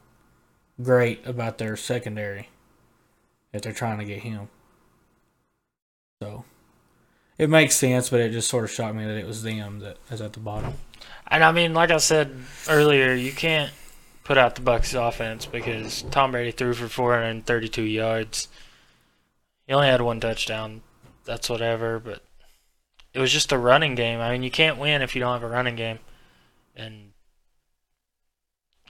[0.82, 2.48] great about their secondary
[3.62, 4.48] they're trying to get him.
[6.22, 6.44] So
[7.38, 9.98] it makes sense, but it just sort of shocked me that it was them that
[10.10, 10.74] is at the bottom.
[11.28, 12.34] And I mean, like I said
[12.68, 13.72] earlier, you can't
[14.24, 18.48] put out the Bucks offense because Tom Brady threw for 432 yards.
[19.66, 20.82] He only had one touchdown.
[21.24, 22.22] That's whatever, but
[23.12, 24.20] it was just a running game.
[24.20, 25.98] I mean, you can't win if you don't have a running game.
[26.74, 27.12] And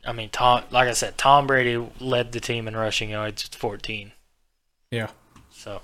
[0.05, 3.55] I mean, Tom, like I said, Tom Brady led the team in rushing yards with
[3.55, 4.13] 14.
[4.91, 5.11] Yeah.
[5.51, 5.81] So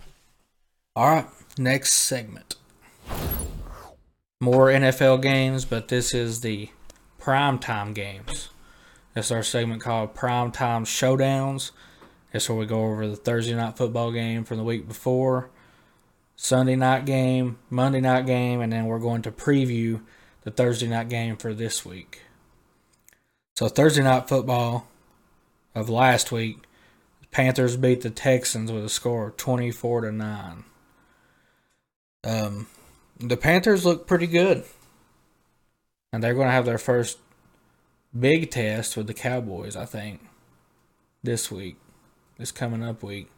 [0.94, 1.26] All right,
[1.58, 2.56] next segment.
[4.40, 6.68] More NFL games, but this is the
[7.20, 8.48] primetime games.
[9.14, 11.70] That's our segment called Primetime Showdowns.
[12.32, 15.50] That's where we go over the Thursday night football game from the week before,
[16.34, 20.00] Sunday night game, Monday night game, and then we're going to preview
[20.42, 22.22] the Thursday night game for this week.
[23.56, 24.88] So Thursday night football
[25.74, 26.58] of last week,
[27.32, 30.64] Panthers beat the Texans with a score of 24 to 9.
[32.24, 32.66] Um,
[33.18, 34.64] the Panthers look pretty good.
[36.12, 37.18] And they're going to have their first
[38.18, 40.20] big test with the Cowboys, I think,
[41.22, 41.78] this week,
[42.36, 43.30] this coming up week.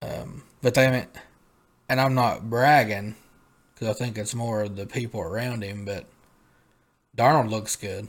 [0.00, 1.10] Um, but they haven't,
[1.88, 3.16] and I'm not bragging
[3.74, 6.06] because I think it's more of the people around him, but
[7.16, 8.08] Darnold looks good.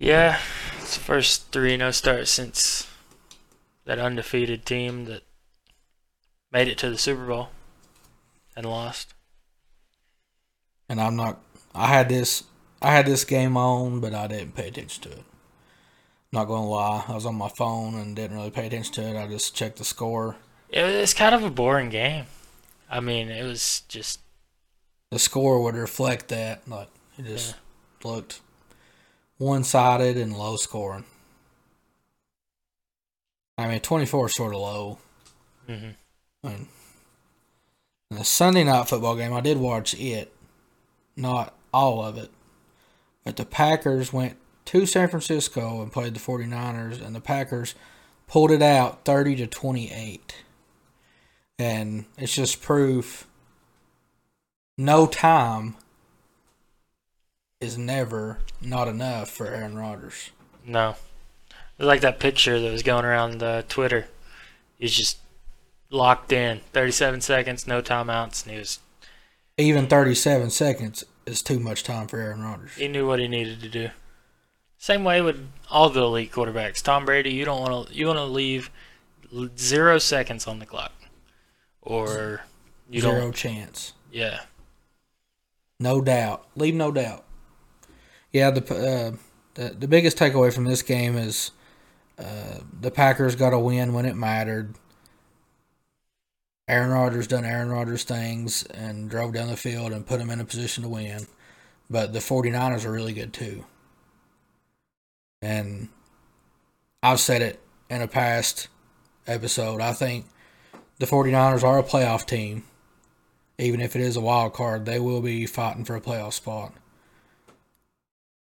[0.00, 0.38] Yeah,
[0.80, 2.88] it's the first 3 0 start since
[3.84, 5.22] that undefeated team that
[6.50, 7.50] made it to the Super Bowl
[8.56, 9.12] and lost.
[10.88, 11.40] And I'm not,
[11.74, 12.44] I had this,
[12.80, 15.24] I had this game on, but I didn't pay attention to it.
[16.32, 19.22] Not gonna lie, I was on my phone and didn't really pay attention to it.
[19.22, 20.36] I just checked the score.
[20.70, 22.24] It was kind of a boring game.
[22.88, 24.20] I mean, it was just
[25.10, 26.66] The score would reflect that.
[26.66, 27.54] Like it just
[28.02, 28.40] looked
[29.40, 31.04] one-sided and low scoring.
[33.56, 34.98] I mean, 24 is sort of low.
[35.66, 35.96] Mhm.
[36.44, 36.68] I mean,
[38.10, 40.30] in the Sunday night football game, I did watch it,
[41.16, 42.30] not all of it.
[43.24, 47.74] But the Packers went to San Francisco and played the 49ers, and the Packers
[48.26, 50.36] pulled it out 30 to 28.
[51.58, 53.26] And it's just proof
[54.76, 55.76] no time
[57.60, 60.30] is never not enough for Aaron Rodgers.
[60.66, 60.90] No.
[61.50, 64.06] It was like that picture that was going around uh, Twitter.
[64.78, 65.18] He's just
[65.90, 66.60] locked in.
[66.72, 68.78] 37 seconds, no timeouts, and he was
[69.58, 72.74] Even 37 seconds is too much time for Aaron Rodgers.
[72.74, 73.90] he knew what he needed to do.
[74.78, 76.82] Same way with all the elite quarterbacks.
[76.82, 78.70] Tom Brady, you don't want to you want to leave
[79.58, 80.92] zero seconds on the clock,
[81.82, 82.40] or
[82.88, 83.34] you Zero don't.
[83.34, 83.92] chance.
[84.10, 84.40] Yeah,
[85.78, 86.46] No doubt.
[86.56, 87.24] Leave no doubt.
[88.32, 89.16] Yeah, the uh,
[89.54, 91.50] the, the biggest takeaway from this game is
[92.18, 94.74] uh, the Packers got a win when it mattered.
[96.68, 100.40] Aaron Rodgers done Aaron Rodgers things and drove down the field and put them in
[100.40, 101.26] a position to win.
[101.88, 103.64] But the 49ers are really good too.
[105.42, 105.88] And
[107.02, 108.68] I've said it in a past
[109.26, 109.80] episode.
[109.80, 110.26] I think
[111.00, 112.62] the 49ers are a playoff team
[113.60, 116.72] even if it is a wild card, they will be fighting for a playoff spot.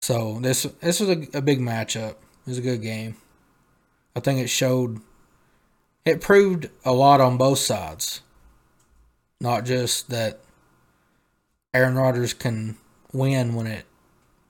[0.05, 2.11] So this this was a, a big matchup.
[2.11, 3.15] It was a good game.
[4.15, 5.01] I think it showed,
[6.05, 8.21] it proved a lot on both sides.
[9.41, 10.41] Not just that
[11.73, 12.77] Aaron Rodgers can
[13.13, 13.85] win when it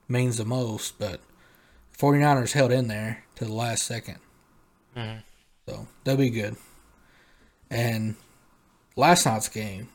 [0.08, 1.20] means the most, but
[1.96, 4.18] 49ers held in there to the last 2nd
[4.94, 5.22] Mhm.
[5.66, 6.56] So they'll be good.
[7.70, 8.16] And
[8.94, 9.88] last night's game,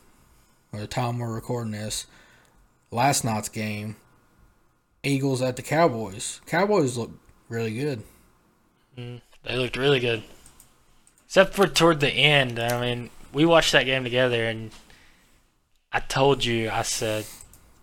[0.74, 2.08] or the time we're recording this,
[2.89, 3.97] last night's game,
[5.03, 6.41] Eagles at the Cowboys.
[6.45, 7.11] Cowboys look
[7.49, 8.03] really good.
[8.95, 10.23] they looked really good,
[11.25, 12.59] except for toward the end.
[12.59, 14.71] I mean, we watched that game together, and
[15.91, 17.25] I told you, I said,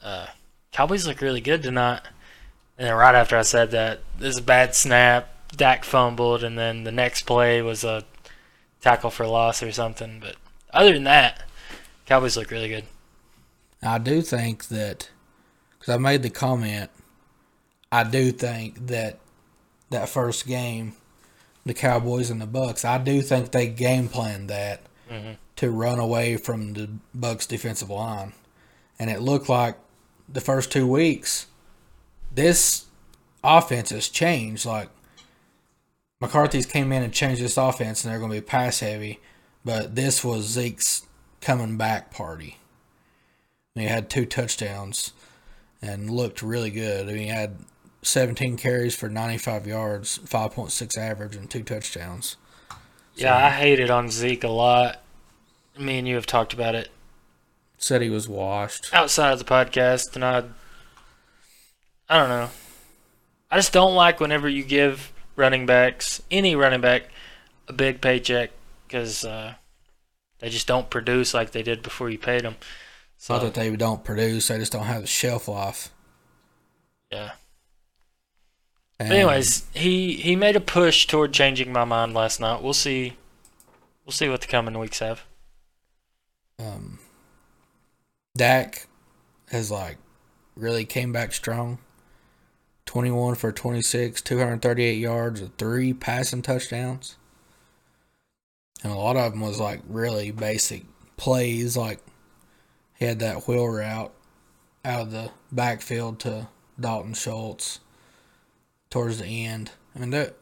[0.03, 0.27] uh,
[0.73, 2.03] Cowboys look really good tonight.
[2.77, 5.35] And then right after I said that, this is a bad snap.
[5.57, 8.05] Dak fumbled, and then the next play was a
[8.81, 10.21] tackle for loss or something.
[10.21, 10.37] But
[10.73, 11.43] other than that,
[12.07, 12.85] Cowboys look really good.
[13.83, 15.11] I do think that,
[15.79, 16.91] because I made the comment,
[17.91, 19.19] I do think that
[19.91, 20.95] that first game,
[21.65, 25.33] the Cowboys and the Bucks, I do think they game planned that mm-hmm.
[25.57, 28.33] to run away from the Bucks defensive line,
[28.99, 29.77] and it looked like
[30.29, 31.47] the first two weeks,
[32.35, 32.87] this
[33.43, 34.67] offense has changed.
[34.67, 34.91] Like
[36.21, 39.21] McCarthy's came in and changed this offense, and they're going to be pass heavy,
[39.65, 41.07] but this was Zeke's
[41.41, 42.59] coming back party.
[43.75, 45.13] And he had two touchdowns
[45.81, 47.09] and looked really good.
[47.09, 47.57] I mean, he had
[48.03, 52.37] 17 carries for 95 yards, 5.6 average, and two touchdowns.
[53.15, 55.01] Yeah, I hated on Zeke a lot.
[55.79, 56.89] Me and you have talked about it
[57.79, 58.93] Said he was washed.
[58.93, 60.43] outside of the podcast, and I,
[62.09, 62.51] I don't know.
[63.51, 67.05] I just don't like whenever you give running backs, any running back,
[67.69, 68.51] a big paycheck
[68.87, 69.55] because uh,
[70.41, 72.57] they just don't produce like they did before you paid them.
[73.17, 75.91] So Not that they don't produce, they just don't have the shelf life.
[77.13, 77.33] yeah.
[78.99, 82.63] But anyways, he he made a push toward changing my mind last night.
[82.63, 83.17] We'll see.
[84.05, 85.25] We'll see what the coming weeks have.
[86.59, 86.99] um,
[88.37, 88.87] Dak
[89.51, 89.99] has like
[90.57, 91.79] really came back strong.
[92.87, 97.17] 21 for 26, 238 yards, and three passing touchdowns.
[98.83, 100.85] And a lot of them was like really basic
[101.19, 101.77] plays.
[101.77, 102.01] Like
[102.99, 104.13] he had that wheel route
[104.85, 106.49] out of the backfield to
[106.81, 107.81] Dalton Schultz
[108.91, 109.73] towards the end.
[109.95, 110.37] I mean, that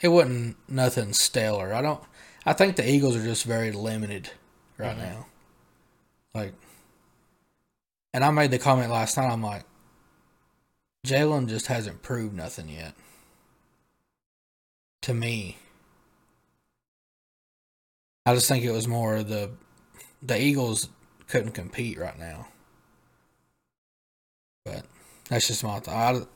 [0.00, 1.74] it wasn't nothing stellar.
[1.74, 2.00] I don't.
[2.46, 4.30] I think the Eagles are just very limited
[4.76, 5.04] right mm-hmm.
[5.04, 5.26] now.
[6.34, 6.52] Like,
[8.12, 9.30] and I made the comment last night.
[9.30, 9.64] I'm like,
[11.06, 12.94] Jalen just hasn't proved nothing yet.
[15.02, 15.58] To me,
[18.26, 19.50] I just think it was more the
[20.22, 20.88] the Eagles
[21.28, 22.48] couldn't compete right now.
[24.64, 24.84] But
[25.28, 26.16] that's just my thought.
[26.16, 26.26] I-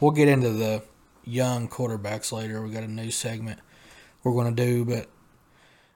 [0.00, 0.82] We'll get into the
[1.26, 2.62] young quarterbacks later.
[2.62, 3.60] We got a new segment
[4.22, 5.08] we're going to do, but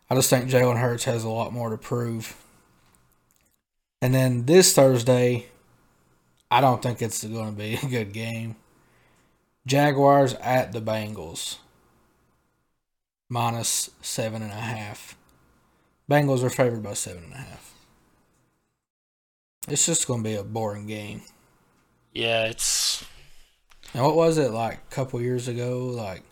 [0.08, 2.36] I just think Jalen Hurts has a lot more to prove.
[4.02, 5.46] And then this Thursday,
[6.50, 8.56] I don't think it's going to be a good game.
[9.66, 11.58] Jaguars at the Bengals,
[13.28, 15.16] minus seven and a half.
[16.10, 17.74] Bengals are favored by seven and a half.
[19.68, 21.22] It's just going to be a boring game.
[22.12, 23.04] Yeah, it's
[23.94, 25.86] And what was it like a couple years ago?
[25.86, 26.22] Like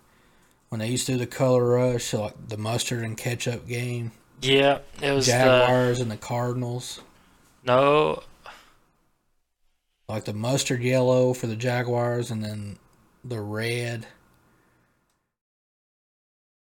[0.68, 4.78] when they used to do the color rush, like the mustard and ketchup game, yeah.
[5.02, 7.00] It was the Jaguars and the Cardinals.
[7.64, 8.22] no.
[10.08, 12.78] like the mustard yellow for the Jaguars and then
[13.24, 14.06] the red.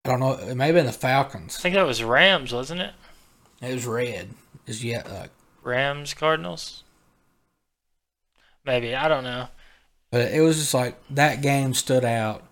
[0.05, 0.33] I don't know.
[0.33, 1.55] It may have been the Falcons.
[1.57, 2.93] I think that was Rams, wasn't it?
[3.61, 4.29] It was red.
[4.67, 5.27] Is yet like uh,
[5.63, 6.83] Rams Cardinals.
[8.65, 9.47] Maybe I don't know,
[10.13, 12.43] But it was just like that game stood out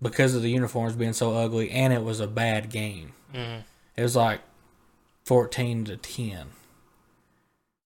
[0.00, 3.12] because of the uniforms being so ugly, and it was a bad game.
[3.34, 3.64] Mhm.
[3.94, 4.40] It was like
[5.22, 6.46] fourteen to ten,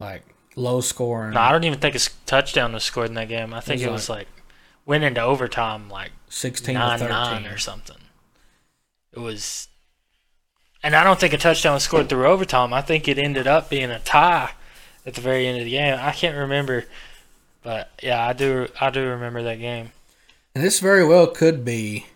[0.01, 0.23] like
[0.57, 1.35] low scoring.
[1.35, 3.53] No, I don't even think a touchdown was scored in that game.
[3.53, 4.29] I think It it was was like
[4.87, 7.09] went into overtime like 16 to 13.
[7.11, 7.99] nine or something.
[9.13, 9.69] It was,
[10.83, 12.73] and I don't think a touchdown was scored through overtime.
[12.73, 14.53] I think it ended up being a tie
[15.05, 15.99] at the very end of the game.
[16.01, 16.87] I can't remember,
[17.65, 18.69] but yeah, I do.
[18.81, 19.91] I do remember that game.
[20.55, 22.07] And this very well could be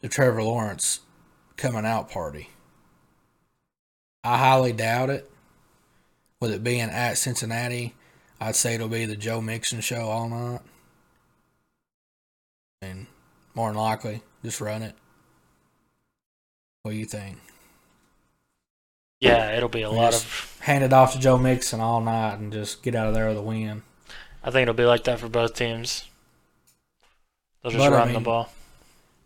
[0.00, 1.00] the Trevor Lawrence
[1.56, 2.48] coming out party.
[4.24, 5.30] I highly doubt it.
[6.40, 7.94] With it being at Cincinnati,
[8.40, 10.60] I'd say it'll be the Joe Mixon show all night.
[12.82, 13.06] And
[13.54, 14.94] more than likely, just run it.
[16.82, 17.38] What do you think?
[19.20, 20.58] Yeah, it'll be a lot of.
[20.60, 23.38] hand it off to Joe Mixon all night and just get out of there with
[23.38, 23.82] a win.
[24.44, 26.04] I think it'll be like that for both teams.
[27.62, 28.50] They'll just But, I run the ball.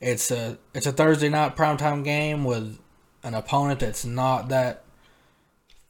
[0.00, 2.78] It's a it's a Thursday night primetime game with
[3.24, 4.84] an opponent that's not that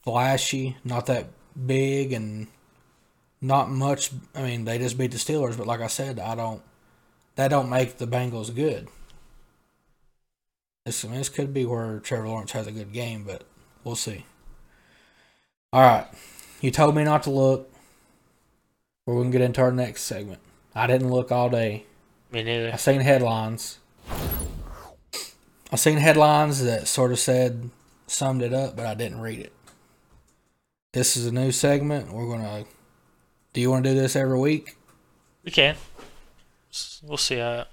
[0.03, 1.27] flashy, not that
[1.67, 2.47] big, and
[3.39, 4.09] not much.
[4.33, 6.63] I mean, they just beat the Steelers, but like I said, I don't.
[7.35, 8.89] That don't make the Bengals good.
[10.85, 13.43] This, I mean, this could be where Trevor Lawrence has a good game, but
[13.83, 14.25] we'll see.
[15.71, 16.07] All right,
[16.61, 17.71] you told me not to look.
[19.09, 20.39] We're gonna get into our next segment.
[20.75, 21.85] I didn't look all day.
[22.31, 22.71] Me neither.
[22.71, 23.79] I seen headlines.
[25.71, 27.71] I seen headlines that sort of said
[28.05, 29.51] summed it up, but I didn't read it.
[30.93, 32.13] This is a new segment.
[32.13, 32.65] We're gonna.
[33.53, 34.77] Do you want to do this every week?
[35.43, 35.75] We can.
[37.01, 37.65] We'll see how.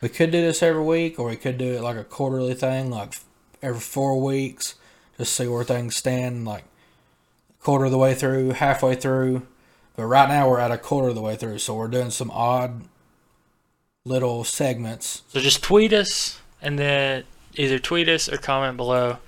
[0.00, 2.90] We could do this every week, or we could do it like a quarterly thing,
[2.90, 3.14] like
[3.60, 4.76] every four weeks,
[5.18, 6.64] just see where things stand, like
[7.60, 9.44] quarter of the way through, halfway through.
[9.96, 12.30] But right now we're at a quarter of the way through, so we're doing some
[12.30, 12.82] odd
[14.04, 15.22] little segments.
[15.28, 17.24] So just tweet us, and then
[17.54, 19.18] either tweet us or comment below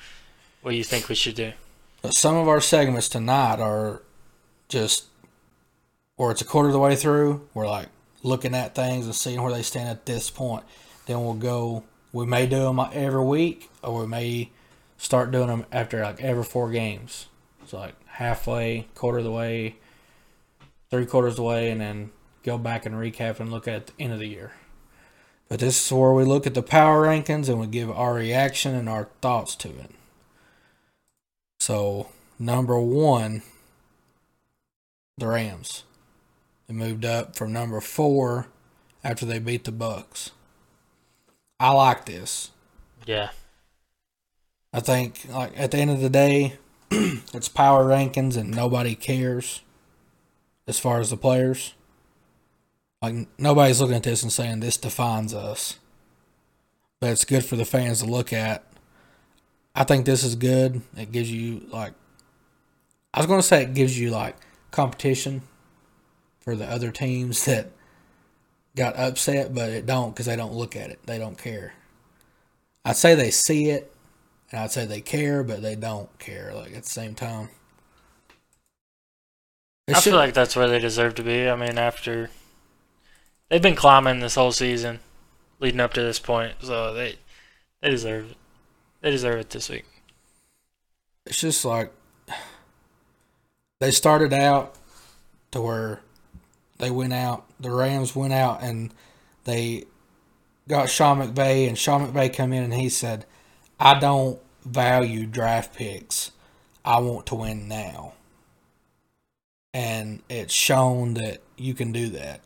[0.62, 1.52] what you think we should do.
[2.02, 4.02] But some of our segments tonight are
[4.68, 5.04] just
[6.16, 7.46] or it's a quarter of the way through.
[7.54, 7.88] We're like
[8.22, 10.64] looking at things and seeing where they stand at this point.
[11.06, 11.84] Then we'll go.
[12.12, 14.50] We may do them every week, or we may
[14.96, 17.26] start doing them after like every four games.
[17.62, 19.76] It's like halfway, quarter of the way,
[20.90, 22.10] three quarters of the way, and then
[22.42, 24.52] go back and recap and look at the end of the year.
[25.48, 28.74] But this is where we look at the power rankings and we give our reaction
[28.74, 29.90] and our thoughts to it.
[31.60, 32.08] So
[32.38, 33.42] number one,
[35.18, 35.84] the Rams.
[36.66, 38.48] They moved up from number four
[39.04, 40.32] after they beat the Bucks.
[41.60, 42.50] I like this.
[43.06, 43.30] Yeah.
[44.72, 46.58] I think like at the end of the day,
[46.90, 49.60] it's power rankings and nobody cares
[50.66, 51.74] as far as the players.
[53.02, 55.78] Like nobody's looking at this and saying this defines us.
[57.00, 58.64] But it's good for the fans to look at.
[59.74, 60.80] I think this is good.
[60.96, 61.92] It gives you like
[63.12, 64.36] I was to say it gives you like
[64.70, 65.42] competition
[66.40, 67.70] for the other teams that
[68.76, 71.00] got upset, but it don't because they don't look at it.
[71.06, 71.72] They don't care.
[72.84, 73.92] I'd say they see it,
[74.50, 76.52] and I'd say they care, but they don't care.
[76.54, 77.48] Like at the same time,
[79.88, 81.48] I should- feel like that's where they deserve to be.
[81.48, 82.30] I mean, after
[83.48, 85.00] they've been climbing this whole season,
[85.60, 87.18] leading up to this point, so they
[87.80, 88.36] they deserve it.
[89.00, 89.84] They deserve it this week.
[91.26, 91.92] it's just like
[93.80, 94.74] they started out
[95.50, 96.00] to where
[96.78, 97.44] they went out.
[97.60, 98.92] The Rams went out and
[99.44, 99.84] they
[100.68, 103.24] got Sean McVay, and Sean McVay come in and he said,
[103.78, 106.32] "I don't value draft picks.
[106.84, 108.14] I want to win now."
[109.76, 112.40] And it's shown that you can do that.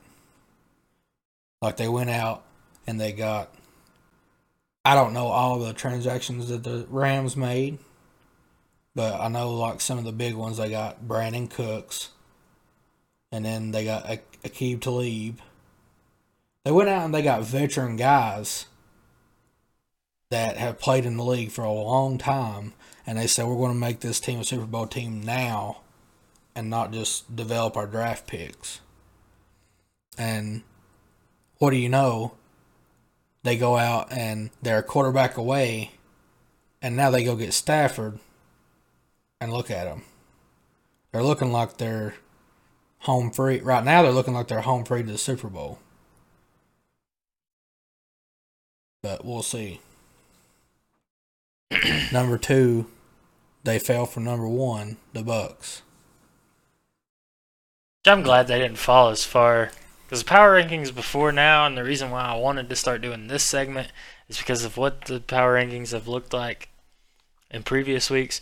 [1.63, 2.43] Like they went out
[2.89, 3.55] and they got.
[4.85, 7.79] I don't know all the transactions that the Rams made,
[8.97, 10.57] but I know like some of the big ones.
[10.57, 12.09] They got Brandin Cooks,
[13.31, 15.39] and then they got A- Aqib Talib.
[16.65, 18.67] They went out and they got veteran guys
[20.31, 22.73] that have played in the league for a long time,
[23.07, 25.83] and they said we're going to make this team a Super Bowl team now,
[26.61, 28.81] and not just develop our draft picks.
[30.19, 30.63] And
[31.57, 32.35] what do you know?
[33.43, 35.93] They go out and they're a quarterback away,
[36.83, 38.19] and now they go get Stafford,
[39.41, 40.03] and look at them.
[41.11, 42.17] They're looking like they're
[43.01, 43.61] home free.
[43.61, 45.79] Right now, they're looking like they're home free to the Super Bowl.
[49.03, 49.81] But we'll see.
[52.13, 52.85] number two,
[53.65, 55.81] they fell from number one, the Bucks.
[58.07, 59.71] I'm glad they didn't fall as far
[60.05, 63.27] Because the power rankings before now, and the reason why I wanted to start doing
[63.27, 63.93] this segment
[64.29, 66.71] is because of what the power rankings have looked like
[67.51, 68.41] in previous weeks.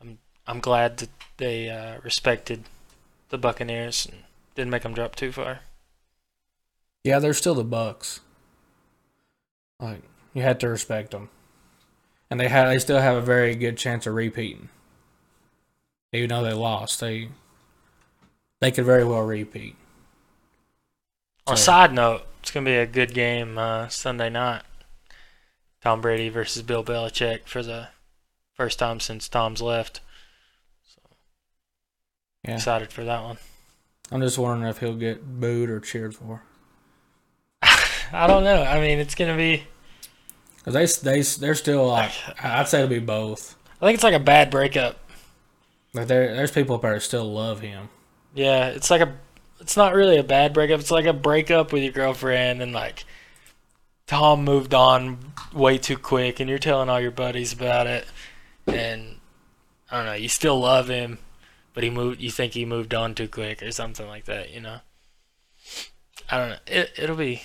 [0.00, 2.64] I'm I'm glad that they uh, respected
[3.30, 5.60] the Buccaneers and didn't make them drop too far.
[7.04, 8.20] Yeah, they're still the Bucks.
[9.80, 10.02] Like
[10.34, 11.30] you had to respect them,
[12.30, 14.68] and they had they still have a very good chance of repeating.
[16.12, 17.28] Even though they lost, they
[18.60, 19.76] they could very well repeat.
[21.46, 24.62] On a side note, it's gonna be a good game uh, Sunday night.
[25.80, 27.88] Tom Brady versus Bill Belichick for the
[28.54, 30.00] first time since Tom's left.
[32.44, 33.38] Yeah, Excited for that one.
[34.10, 36.42] I'm just wondering if he'll get booed or cheered for.
[37.62, 38.62] I don't know.
[38.62, 39.64] I mean, it's gonna be.
[40.64, 43.56] Cause they they they're still like I'd say it'll be both.
[43.80, 44.98] I think it's like a bad breakup.
[45.94, 47.88] Like there there's people up there that still love him.
[48.34, 49.16] Yeah, it's like a.
[49.60, 50.80] It's not really a bad breakup.
[50.80, 53.04] It's like a breakup with your girlfriend, and like
[54.06, 55.18] Tom moved on
[55.52, 58.06] way too quick, and you're telling all your buddies about it,
[58.66, 59.16] and
[59.90, 60.14] I don't know.
[60.14, 61.18] You still love him,
[61.74, 62.20] but he moved.
[62.20, 64.52] You think he moved on too quick, or something like that.
[64.52, 64.78] You know.
[66.30, 66.58] I don't know.
[66.66, 67.42] It it'll be.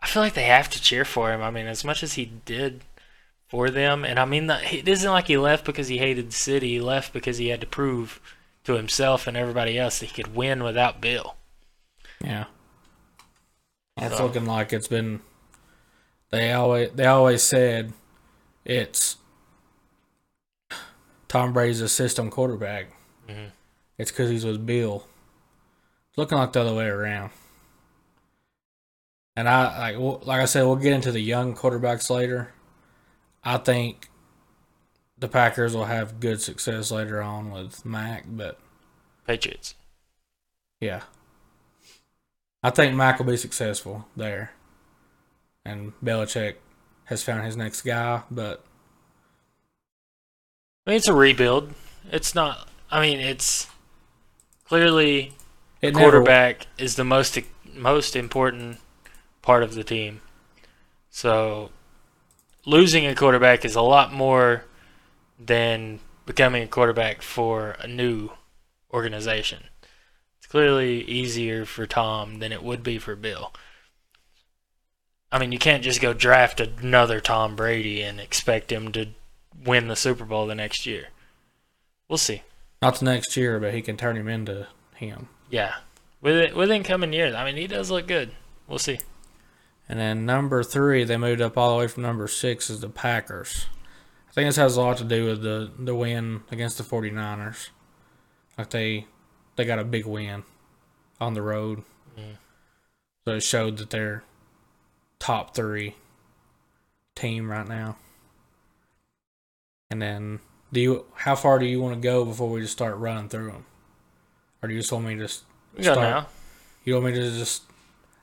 [0.00, 1.42] I feel like they have to cheer for him.
[1.42, 2.82] I mean, as much as he did
[3.48, 6.68] for them, and I mean, it isn't like he left because he hated the city.
[6.74, 8.20] He left because he had to prove
[8.68, 11.36] to himself and everybody else that he could win without Bill.
[12.22, 12.44] Yeah.
[13.96, 15.20] It's So- looking like it's been.
[16.30, 17.94] They always they always said
[18.64, 19.16] it's
[21.28, 22.88] Tom Brady's a system quarterback.
[23.26, 23.50] Mhm.
[23.96, 25.06] It's because he's with Bill.
[26.10, 27.30] It's looking like the other way around.
[29.36, 32.52] And I like like I said, we'll get into the young quarterbacks later.
[33.42, 34.10] I think
[35.20, 38.58] the Packers will have good success later on with Mac, but
[39.26, 39.74] Patriots.
[40.80, 41.02] yeah.
[42.62, 44.50] I think Mac will be successful there.
[45.64, 46.54] And Belichick
[47.04, 48.64] has found his next guy, but
[50.86, 51.74] I mean, it's a rebuild.
[52.10, 52.68] It's not.
[52.90, 53.66] I mean, it's
[54.64, 55.34] clearly
[55.82, 57.38] it never- quarterback is the most
[57.74, 58.78] most important
[59.42, 60.20] part of the team.
[61.10, 61.70] So
[62.64, 64.64] losing a quarterback is a lot more
[65.38, 68.30] than becoming a quarterback for a new
[68.92, 69.64] organization.
[70.38, 73.52] It's clearly easier for Tom than it would be for Bill.
[75.30, 79.08] I mean, you can't just go draft another Tom Brady and expect him to
[79.64, 81.08] win the Super Bowl the next year.
[82.08, 82.42] We'll see.
[82.80, 85.28] not the next year, but he can turn him into him.
[85.50, 85.74] Yeah.
[86.20, 87.34] With within coming years.
[87.34, 88.30] I mean, he does look good.
[88.66, 89.00] We'll see.
[89.88, 92.88] And then number three, they moved up all the way from number six is the
[92.88, 93.66] Packers.
[94.38, 97.70] I think this has a lot to do with the, the win against the 49ers.
[98.56, 99.06] Like they
[99.56, 100.44] they got a big win
[101.20, 101.82] on the road.
[103.24, 104.22] So it showed that they're
[105.18, 105.96] top three
[107.16, 107.96] team right now.
[109.90, 110.38] And then
[110.72, 113.50] do you how far do you want to go before we just start running through
[113.50, 113.66] them?
[114.62, 115.42] Or do you just want me to just
[115.80, 116.28] start- now.
[116.84, 117.64] You want me to just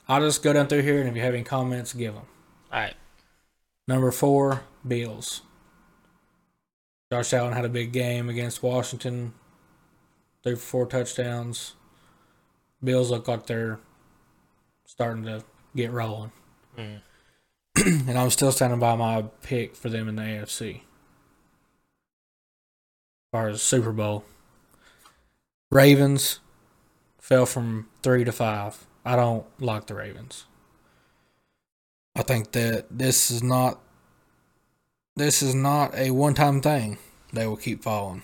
[0.08, 2.24] I'll just go down through here and if you have any comments, give them.
[2.72, 2.96] All right.
[3.86, 5.42] Number four, Bills.
[7.12, 9.34] Josh Allen had a big game against Washington.
[10.44, 11.76] Threw for four touchdowns.
[12.84, 13.80] Bills look like they're
[14.86, 15.44] starting to
[15.76, 16.32] get rolling.
[16.78, 17.02] Mm.
[18.08, 20.76] and I'm still standing by my pick for them in the AFC.
[20.76, 20.82] As
[23.32, 24.24] far as Super Bowl.
[25.72, 26.40] Ravens
[27.20, 28.86] fell from three to five.
[29.04, 30.46] I don't like the Ravens.
[32.16, 33.80] I think that this is not
[35.16, 36.98] this is not a one time thing.
[37.32, 38.24] They will keep falling.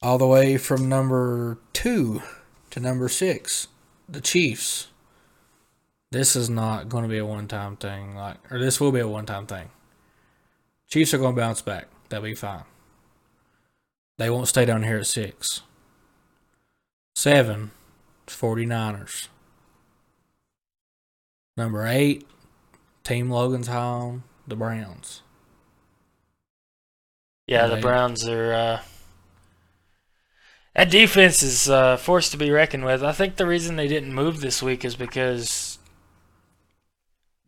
[0.00, 2.22] All the way from number two
[2.70, 3.68] to number six,
[4.08, 4.88] the Chiefs.
[6.10, 9.00] This is not going to be a one time thing, like or this will be
[9.00, 9.70] a one time thing.
[10.88, 11.88] Chiefs are going to bounce back.
[12.08, 12.64] They'll be fine.
[14.16, 15.62] They won't stay down here at six.
[17.14, 17.72] Seven,
[18.26, 19.28] 49ers.
[21.58, 22.24] Number eight,
[23.02, 25.22] Team Logan's home, the Browns.
[27.48, 28.52] Yeah, the Browns are.
[28.52, 28.80] Uh,
[30.76, 33.02] that defense is uh, forced to be reckoned with.
[33.02, 35.80] I think the reason they didn't move this week is because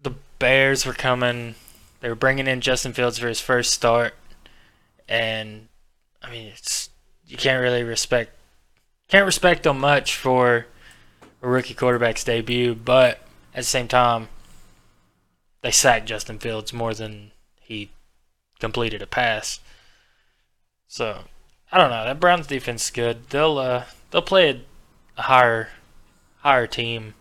[0.02, 1.54] the Bears were coming.
[2.00, 4.14] They were bringing in Justin Fields for his first start,
[5.08, 5.68] and
[6.20, 6.90] I mean, it's
[7.28, 8.32] you can't really respect
[9.06, 10.66] can't respect them much for
[11.42, 13.24] a rookie quarterback's debut, but
[13.55, 14.28] at the same time,
[15.62, 17.90] they sacked Justin Fields more than he
[18.59, 19.61] completed a pass.
[20.88, 21.24] So
[21.72, 22.05] I don't know.
[22.05, 23.28] That Browns defense is good.
[23.30, 24.62] They'll uh they'll play
[25.16, 25.68] a, higher
[26.38, 27.14] higher team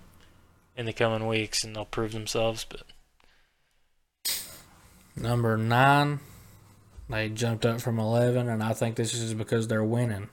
[0.75, 2.65] in the coming weeks and they'll prove themselves.
[2.69, 2.84] But
[5.15, 6.21] Number nine,
[7.09, 10.30] they jumped up from 11, and I think this is because they're winning.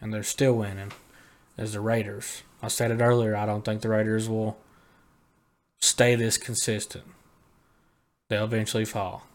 [0.00, 0.92] And they're still winning,
[1.58, 2.42] as the Raiders.
[2.62, 4.56] I said it earlier, I don't think the Raiders will
[5.80, 7.04] stay this consistent.
[8.28, 9.26] They'll eventually fall.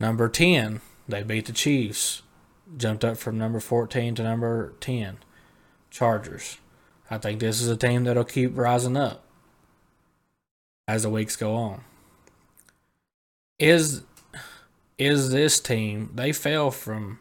[0.00, 2.22] Number 10, they beat the Chiefs.
[2.76, 5.18] Jumped up from number 14 to number 10.
[5.90, 6.58] Chargers.
[7.10, 9.24] I think this is a team that'll keep rising up
[10.88, 11.82] as the weeks go on
[13.62, 14.02] is
[14.98, 17.20] is this team they fell from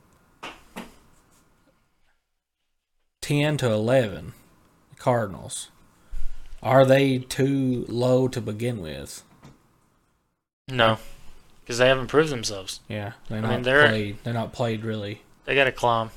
[3.22, 4.34] 10 to 11
[4.98, 5.70] cardinals
[6.64, 9.24] are they too low to begin with?
[10.68, 10.98] No,
[11.62, 12.80] because they haven't proved themselves.
[12.88, 15.22] yeah they're I not mean, they're- played they're not played really.
[15.46, 16.12] They got to climb,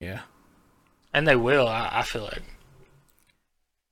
[0.00, 0.22] yeah.
[1.14, 1.66] And they will.
[1.68, 2.42] I, I feel like.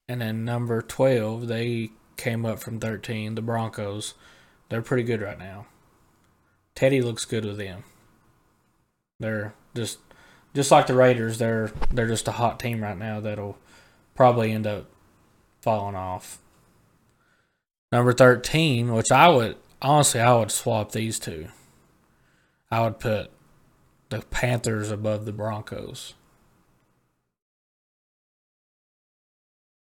[0.09, 4.15] and then number 12 they came up from 13 the broncos.
[4.69, 5.67] They're pretty good right now.
[6.75, 7.85] Teddy looks good with them.
[9.21, 9.99] They're just
[10.55, 13.57] just like the raiders they're they're just a hot team right now that'll
[14.15, 14.87] probably end up
[15.65, 16.39] falling off
[17.91, 21.49] number 13 which i would honestly i would swap these two
[22.71, 23.31] i would put
[24.11, 26.15] the panthers above the broncos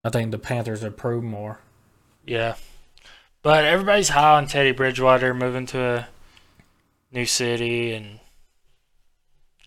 [0.04, 1.60] i think the panthers have proved more
[2.26, 2.56] Yeah.
[3.42, 6.08] But everybody's high on Teddy Bridgewater moving to a
[7.12, 8.22] new city and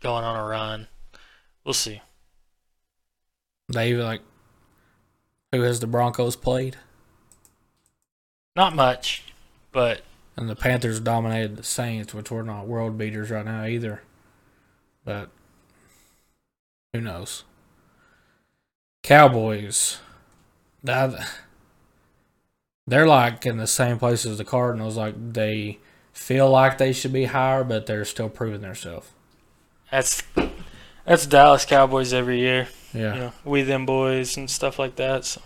[0.00, 0.88] going on a run.
[1.62, 2.00] We'll see.
[3.68, 4.22] They like
[5.53, 6.76] who has the Broncos played,
[8.55, 9.24] Not much,
[9.72, 10.03] but
[10.36, 14.03] and the Panthers dominated the Saints, which were not world beaters right now either.
[15.05, 15.30] But
[16.92, 17.44] who knows?
[19.03, 19.99] Cowboys,
[20.82, 21.28] that
[22.86, 24.97] they're like in the same place as the Cardinals.
[24.97, 25.78] Like they
[26.12, 29.11] feel like they should be higher, but they're still proving themselves.
[29.90, 30.22] that's
[31.05, 32.68] that's Dallas Cowboys every year.
[32.97, 35.24] Yeah, You know, we them boys and stuff like that.
[35.24, 35.42] So.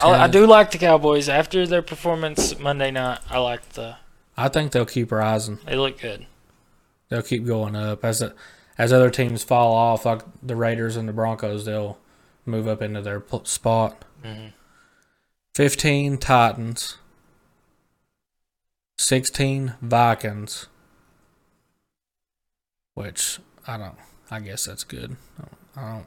[0.00, 3.20] I, I do like the Cowboys after their performance Monday night.
[3.30, 3.96] I like the
[4.36, 5.58] I think they'll keep rising.
[5.66, 6.26] they look good.
[7.08, 8.22] they'll keep going up as
[8.76, 11.64] as other teams fall off, like the Raiders and the Broncos.
[11.64, 11.98] They'll
[12.44, 14.04] move up into their spot.
[14.24, 14.52] Mhm.
[15.54, 16.98] Fifteen Titans,
[18.98, 20.66] sixteen Vikings.
[22.94, 23.96] Which I don't.
[24.30, 25.16] I guess that's good.
[25.76, 26.04] I don't.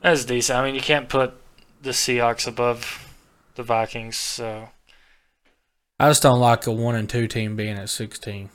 [0.00, 0.58] That's decent.
[0.58, 1.34] I mean, you can't put
[1.82, 3.12] the Seahawks above
[3.56, 4.16] the Vikings.
[4.16, 4.68] So
[5.98, 8.50] I just don't like a one and two team being at sixteen.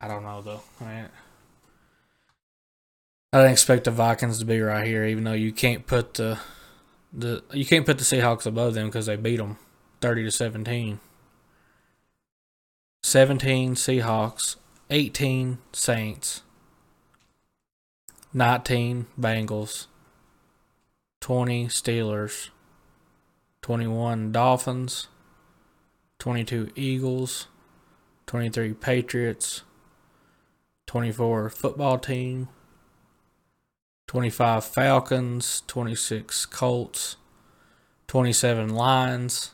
[0.00, 0.62] I don't know though.
[0.80, 1.08] I mean,
[3.32, 6.38] I didn't expect the Vikings to be right here, even though you can't put the
[7.12, 9.58] the you can't put the Seahawks above them because they beat them
[10.00, 11.00] thirty to seventeen.
[13.02, 14.56] Seventeen Seahawks,
[14.90, 16.42] eighteen Saints,
[18.32, 19.86] nineteen Bengals,
[21.20, 22.50] twenty Steelers.
[23.62, 25.06] 21 Dolphins,
[26.18, 27.46] 22 Eagles,
[28.26, 29.62] 23 Patriots,
[30.86, 32.48] 24 football team,
[34.08, 37.16] 25 Falcons, 26 Colts,
[38.08, 39.52] 27 Lions,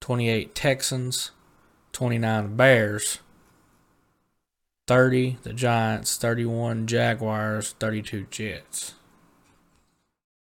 [0.00, 1.30] 28 Texans,
[1.92, 3.20] 29 Bears,
[4.86, 8.94] 30 the Giants, 31 Jaguars, 32 Jets.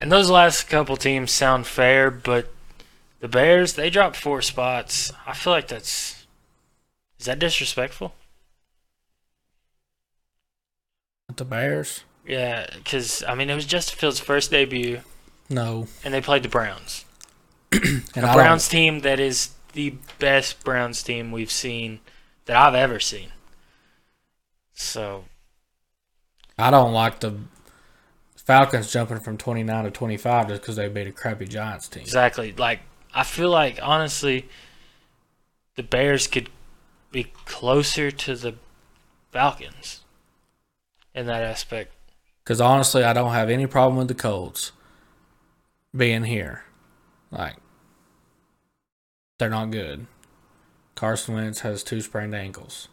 [0.02, 2.52] and those last couple teams sound fair, but
[3.20, 5.12] the Bears they dropped four spots.
[5.26, 6.26] I feel like that's
[7.20, 8.14] is that disrespectful?
[11.36, 12.04] The Bears?
[12.26, 15.02] Yeah, because I mean it was Justin Fields' first debut,
[15.50, 15.88] No.
[16.04, 17.06] and they played the Browns.
[17.72, 17.84] And
[18.16, 22.00] a I don't- Browns team that is the best Browns team we've seen
[22.46, 23.30] that I've ever seen.
[24.76, 25.24] So
[26.60, 27.36] I don't like the
[28.36, 32.02] Falcons jumping from 29 to 25 just because they beat a crappy Giants team.
[32.02, 32.82] exactly, like
[33.14, 34.48] I feel like honestly,
[35.76, 36.50] the Bears could
[37.12, 38.56] be closer to the
[39.32, 40.02] Falcons
[41.14, 41.94] in that aspect.
[42.44, 44.74] Because honestly, I don't have any problem with the Colts
[45.96, 46.66] being here.
[47.32, 47.56] Like,
[49.40, 50.06] they're not good.
[50.94, 52.90] Carson Wentz has two sprained ankles.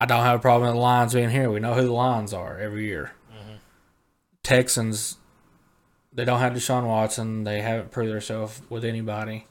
[0.00, 1.50] I don't have a problem with the Lions being here.
[1.50, 3.12] We know who the Lions are every year.
[3.32, 3.54] Mm-hmm.
[4.42, 5.16] Texans,
[6.12, 7.44] they don't have Deshaun Watson.
[7.44, 9.46] They haven't proved themselves with anybody.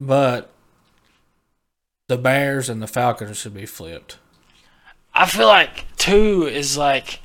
[0.00, 0.52] But
[2.08, 4.18] the Bears and the Falcons should be flipped.
[5.14, 7.20] I feel like two is like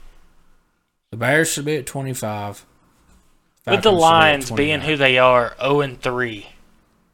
[1.11, 2.65] The Bears should be at 25.
[3.67, 6.47] with the should be Lions being who they are, 0 and 3.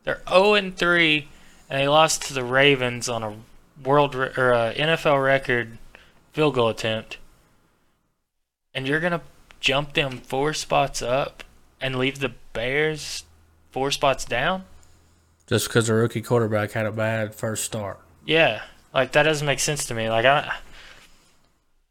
[0.03, 1.27] They're 0 and 3
[1.69, 3.36] and they lost to the Ravens on a
[3.84, 5.77] world re- or uh, a NFL record
[6.34, 7.17] field goal attempt.
[8.73, 9.21] And you're going to
[9.59, 11.43] jump them four spots up
[11.82, 13.23] and leave the Bears
[13.71, 14.65] four spots down?
[15.47, 17.99] Just because the rookie quarterback had a bad first start.
[18.25, 18.61] Yeah.
[18.93, 20.09] Like that doesn't make sense to me.
[20.09, 20.57] Like I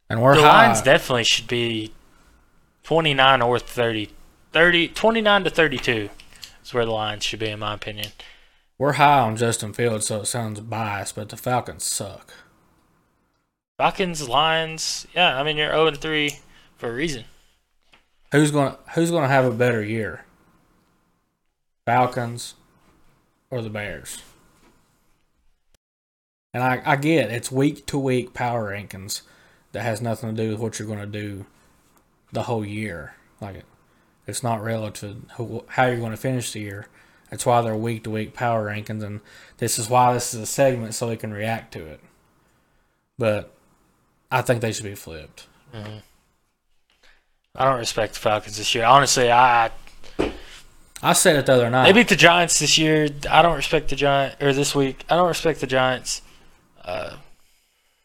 [0.09, 0.67] And we're the high.
[0.67, 1.93] Lions definitely should be
[2.85, 4.11] 29 or 30.
[4.53, 6.11] 30 29 to 32
[6.65, 8.09] is where the Lions should be in my opinion.
[8.79, 12.33] We're high on Justin Fields, so it sounds biased, but the Falcons suck.
[13.77, 16.39] Falcons, Lions, yeah, I mean you're 0 and 3
[16.77, 17.25] for a reason.
[18.33, 20.25] Who's going to Who's to have a better year?
[21.87, 22.55] Falcons
[23.51, 24.23] or the Bears?
[26.53, 29.23] And I, I get it's week to week power rankings
[29.73, 31.47] that has nothing to do with what you're going to do
[32.33, 33.15] the whole year.
[33.41, 33.65] Like it,
[34.27, 36.89] it's not relative to how you're going to finish the year.
[37.31, 39.21] That's why they're week to week power rankings, and
[39.59, 42.01] this is why this is a segment so we can react to it.
[43.19, 43.53] But
[44.31, 45.47] I think they should be flipped.
[47.55, 48.85] I don't respect the Falcons this year.
[48.85, 49.71] Honestly, I
[51.03, 51.87] I said it the other night.
[51.87, 53.09] they beat the Giants this year.
[53.31, 55.05] I don't respect the Giant or this week.
[55.11, 56.23] I don't respect the Giants.
[56.85, 57.17] Uh,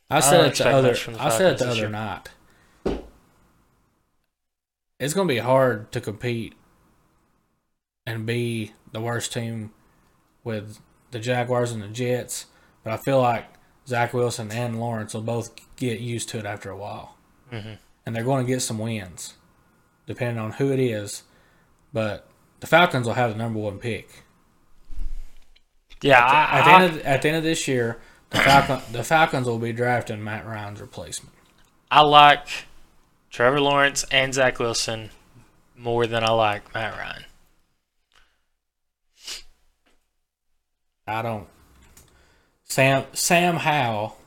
[0.10, 0.94] I I said don't it the other.
[0.94, 1.90] the I said it the other year.
[1.90, 2.30] night.
[5.00, 6.54] It's going to be hard to compete
[8.06, 9.72] and be the worst team
[10.44, 10.80] with
[11.12, 12.48] the Jaguars and the Jets,
[12.84, 13.46] but I feel like
[13.88, 17.16] Zach Wilson and Lawrence will both get used to it after a while,
[17.52, 17.78] Mhm.
[18.06, 19.36] and they're going to get some wins,
[20.06, 21.24] depending on who it is.
[21.94, 22.28] But
[22.60, 24.24] the Falcons will have the number one pick
[26.02, 28.00] yeah, at I, the, end of, at the end of this year.
[28.32, 31.34] The Falcon, the Falcons will be drafting Matt Ryan's replacement.
[31.92, 32.48] I like
[33.30, 35.12] Trevor Lawrence and Zach Wilson
[35.78, 37.26] more than I like Matt Ryan.
[41.08, 41.48] I don't.
[42.64, 44.18] Sam Sam Howell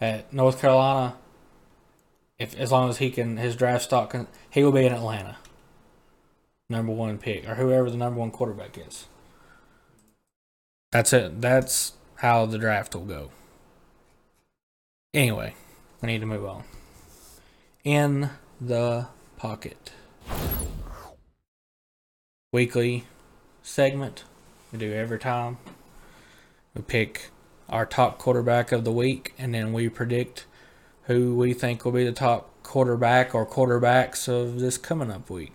[0.00, 1.16] at North Carolina.
[2.38, 5.36] If as long as he can, his draft stock can, he will be in Atlanta.
[6.68, 9.06] Number one pick or whoever the number one quarterback is.
[10.90, 11.40] That's it.
[11.40, 13.30] That's how the draft will go.
[15.12, 15.54] Anyway,
[16.00, 16.64] we need to move on.
[17.84, 18.30] In
[18.60, 19.06] the
[19.36, 19.92] pocket.
[22.52, 23.04] Weekly
[23.62, 24.24] segment
[24.72, 25.58] we do every time.
[26.74, 27.30] We pick
[27.68, 30.46] our top quarterback of the week, and then we predict
[31.04, 35.52] who we think will be the top quarterback or quarterbacks of this coming up week.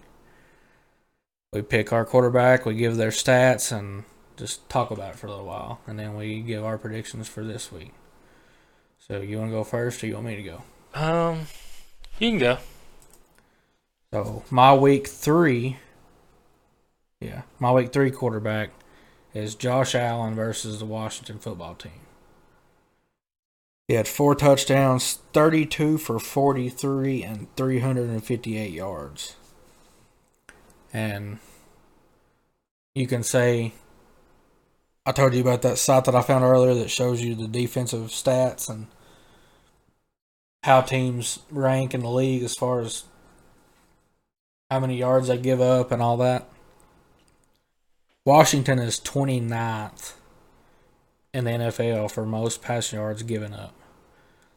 [1.53, 4.03] We pick our quarterback, we give their stats, and
[4.35, 7.43] just talk about it for a little while, and then we give our predictions for
[7.43, 7.93] this week.
[8.97, 10.63] So, you want to go first, or you want me to go?
[10.93, 11.47] Um,
[12.19, 12.57] you can go.
[14.15, 15.75] So my week three,
[17.19, 18.69] yeah, my week three quarterback
[19.35, 21.99] is Josh Allen versus the Washington football team.
[23.87, 29.35] He had four touchdowns, 32 for 43, and 358 yards.
[30.91, 31.39] And
[32.95, 33.73] you can say,
[35.05, 38.07] I told you about that site that I found earlier that shows you the defensive
[38.07, 38.87] stats and
[40.63, 43.03] how teams rank in the league as far as
[44.71, 46.49] how many yards they give up and all that.
[48.25, 50.13] Washington is 29th
[51.31, 53.75] in the NFL for most passing yards given up.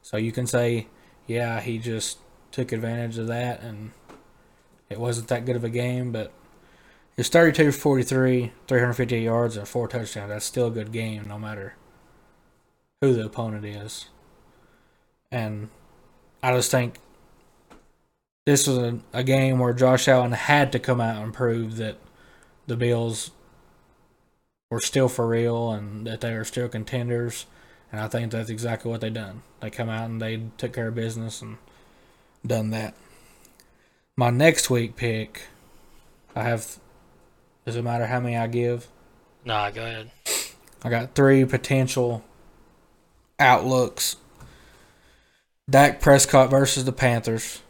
[0.01, 0.87] So you can say,
[1.27, 2.19] yeah, he just
[2.51, 3.91] took advantage of that and
[4.89, 6.33] it wasn't that good of a game, but
[7.19, 10.31] it's 32 43, 358 yards, and four touchdowns.
[10.31, 11.75] That's still a good game no matter
[13.03, 14.07] who the opponent is.
[15.31, 15.69] And
[16.43, 16.99] I just think
[18.47, 21.99] this was a, a game where Josh Allen had to come out and prove that
[22.67, 23.33] the Bills
[24.71, 27.47] were still for real and that they are still contenders.
[27.91, 29.43] And I think that's exactly what they done.
[29.61, 31.57] They come out and they took care of business and
[32.47, 32.95] done that.
[34.17, 35.43] My next week pick,
[36.35, 36.79] I have.
[37.65, 38.89] Does it matter how many I give?
[39.45, 40.11] Nah, go ahead.
[40.83, 42.25] I got three potential
[43.39, 44.17] outlooks.
[45.71, 47.63] Dak Prescott versus the Panthers.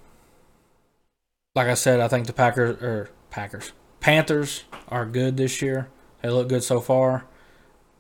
[1.54, 5.88] Like I said, I think the Packers or Packers Panthers are good this year.
[6.22, 7.24] They look good so far.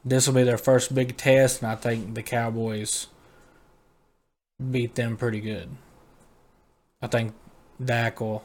[0.04, 3.08] This will be their first big test, and I think the Cowboys
[4.70, 5.70] beat them pretty good.
[7.00, 7.34] I think
[7.82, 8.44] Dak will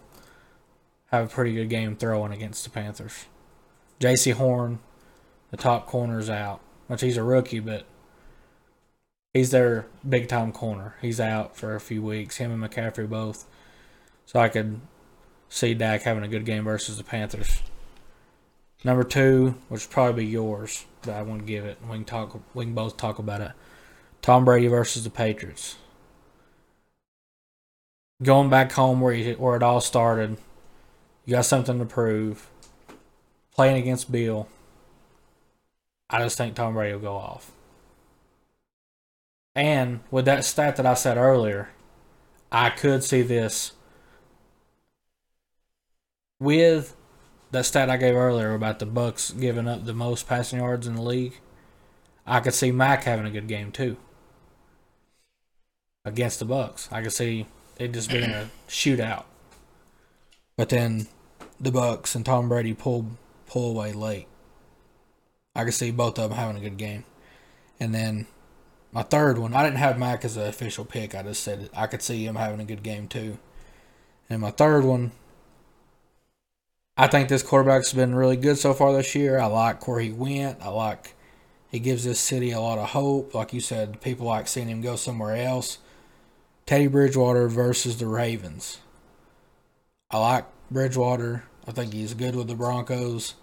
[1.12, 3.26] have a pretty good game throwing against the Panthers.
[4.00, 4.80] Jaycee Horn
[5.52, 6.60] The top corner's out.
[6.88, 7.86] Which he's a rookie, but
[9.34, 10.96] he's their big time corner.
[11.02, 12.38] He's out for a few weeks.
[12.38, 13.46] Him and McCaffrey both.
[14.26, 14.82] So I could
[15.50, 17.62] see Dak having a good game versus the Panthers.
[18.84, 21.78] Number two, which would probably be yours, but I won't give it.
[21.84, 22.40] We can talk.
[22.54, 23.52] We can both talk about it.
[24.22, 25.78] Tom Brady versus the Patriots.
[28.22, 30.38] Going back home where you, where it all started,
[31.26, 32.50] you got something to prove.
[33.54, 34.48] Playing against Bill,
[36.10, 37.52] I just think Tom Brady will go off.
[39.56, 41.70] And with that stat that I said earlier,
[42.52, 43.74] I could see this
[46.40, 46.96] with
[47.54, 50.95] that stat I gave earlier about the Bucks giving up the most passing yards in
[50.95, 51.39] the league.
[52.26, 53.97] I could see Mac having a good game too
[56.04, 56.89] against the Bucks.
[56.91, 57.45] I could see
[57.78, 59.26] it just being a shootout.
[60.58, 61.08] But then
[61.60, 63.06] the Bucks and Tom Brady pull
[63.45, 64.28] pull away late.
[65.56, 67.06] I could see both of them having a good game.
[67.80, 68.26] And then
[68.91, 71.14] my third one, I didn't have Mac as an official pick.
[71.14, 71.70] I just said.
[71.76, 73.38] I could see him having a good game too.
[74.30, 75.12] And my third one,
[76.96, 79.39] I think this quarterback's been really good so far this year.
[79.39, 80.62] I like where he went.
[80.62, 81.16] I like
[81.72, 83.34] he gives this city a lot of hope.
[83.34, 85.80] Like you said, people like seeing him go somewhere else.
[86.68, 88.80] Teddy Bridgewater versus the Ravens.
[90.12, 91.46] I like Bridgewater.
[91.68, 93.34] I think he's good with the Broncos.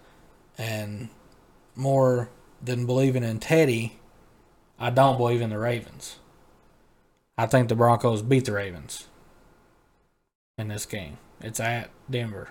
[0.57, 1.09] And
[1.75, 2.29] more
[2.63, 3.99] than believing in Teddy,
[4.79, 6.19] I don't believe in the Ravens.
[7.37, 9.07] I think the Broncos beat the Ravens
[10.57, 11.17] in this game.
[11.41, 12.49] It's at Denver.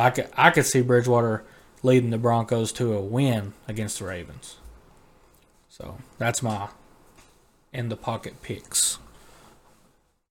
[0.00, 1.44] I could I could see Bridgewater
[1.82, 4.56] leading the Broncos to a win against the Ravens.
[5.68, 6.68] So that's my
[7.72, 8.98] in the pocket picks.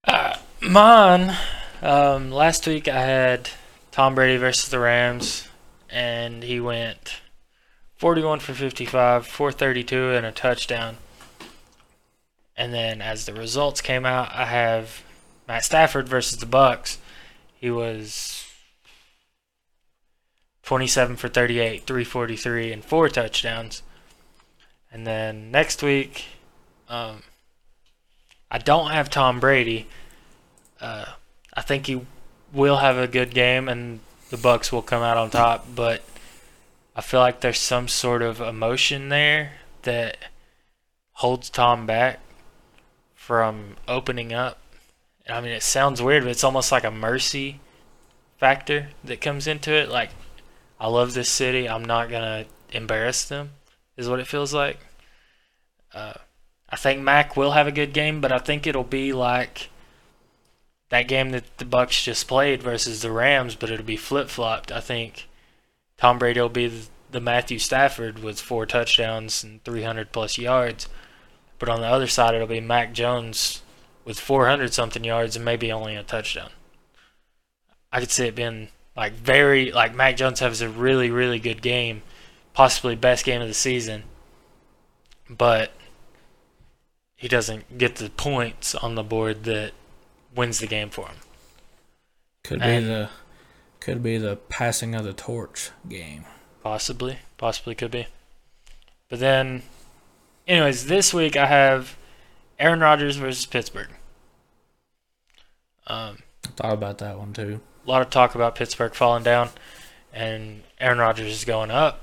[0.03, 1.36] Uh, mine.
[1.82, 3.49] Um, last week I had
[3.91, 5.47] Tom Brady versus the Rams,
[5.89, 7.22] and he went
[7.95, 10.97] 41 for 55, 432, and a touchdown.
[12.55, 15.03] And then as the results came out, I have
[15.47, 16.97] Matt Stafford versus the Bucks.
[17.55, 18.39] He was
[20.70, 23.82] 27 for 38, 343, and four touchdowns.
[24.91, 26.26] And then next week,
[26.88, 27.24] um,
[28.51, 29.88] I don't have Tom Brady.
[30.80, 31.05] Uh,
[31.55, 32.01] I think he
[32.53, 35.65] will have a good game, and the Bucks will come out on top.
[35.74, 36.03] But
[36.95, 40.17] I feel like there's some sort of emotion there that
[41.13, 42.20] holds Tom back
[43.15, 44.59] from opening up.
[45.28, 47.59] I mean, it sounds weird, but it's almost like a mercy
[48.38, 49.89] factor that comes into it.
[49.89, 50.11] Like,
[50.80, 51.68] I love this city.
[51.68, 53.52] I'm not gonna embarrass them.
[53.98, 54.80] Is what it feels like.
[55.94, 56.14] Uh,
[56.70, 59.70] I think Mac will have a good game, but I think it'll be like
[60.90, 64.72] that game that the Bucks just played versus the Rams, but it'll be flip flopped.
[64.72, 65.28] I think
[65.98, 66.72] Tom Brady will be
[67.12, 70.88] the Matthew Stafford with four touchdowns and 300 plus yards,
[71.58, 73.64] but on the other side it'll be Mac Jones
[74.06, 76.52] with 400 something yards and maybe only a touchdown.
[77.92, 78.70] I could see it being
[79.00, 82.02] like very like Mac Jones has a really really good game,
[82.54, 84.04] possibly best game of the season,
[85.30, 85.72] but
[87.16, 89.72] he doesn't get the points on the board that
[90.36, 91.16] wins the game for him.
[92.43, 93.10] Could and be the
[93.80, 96.26] could be the passing of the torch game.
[96.62, 98.08] Possibly, possibly could be.
[99.08, 99.64] But then,
[100.45, 101.95] anyways, this week I have
[102.60, 103.91] Aaron Rodgers versus Pittsburgh.
[105.88, 107.62] Um, I thought about that one too.
[107.86, 109.50] A lot of talk about Pittsburgh falling down,
[110.14, 112.02] and Aaron Rodgers is going up.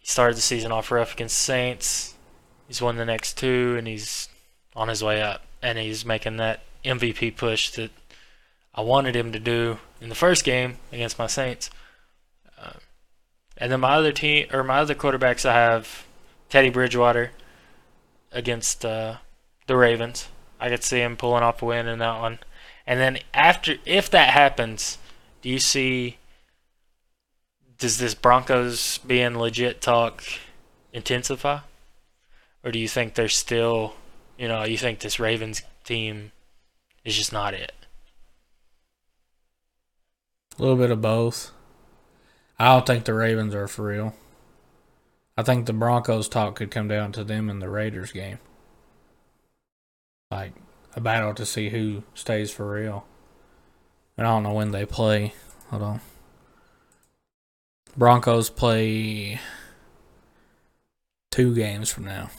[0.00, 2.14] He started the season off rough against Saints.
[2.66, 4.28] He's won the next two, and he's
[4.74, 5.42] on his way up.
[5.62, 7.90] And he's making that MVP push that
[8.74, 11.70] I wanted him to do in the first game against my Saints.
[12.60, 12.74] Uh,
[13.56, 16.06] and then my other team or my other quarterbacks, I have
[16.48, 17.32] Teddy Bridgewater
[18.32, 19.16] against uh,
[19.66, 20.28] the Ravens.
[20.60, 22.38] I could see him pulling off a win in that one.
[22.88, 24.98] And then after, if that happens,
[25.42, 26.16] do you see?
[27.78, 30.24] Does this Broncos being legit talk
[30.92, 31.60] intensify?
[32.64, 33.94] or do you think there's still,
[34.36, 36.32] you know, you think this Ravens team
[37.04, 37.72] is just not it?
[40.58, 41.52] A little bit of both.
[42.58, 44.14] I don't think the Ravens are for real.
[45.36, 48.38] I think the Broncos talk could come down to them in the Raiders game.
[50.30, 50.52] Like
[50.98, 53.06] a battle to see who stays for real.
[54.16, 55.32] And I don't know when they play.
[55.70, 56.00] Hold on.
[57.96, 59.40] Broncos play
[61.30, 62.30] two games from now.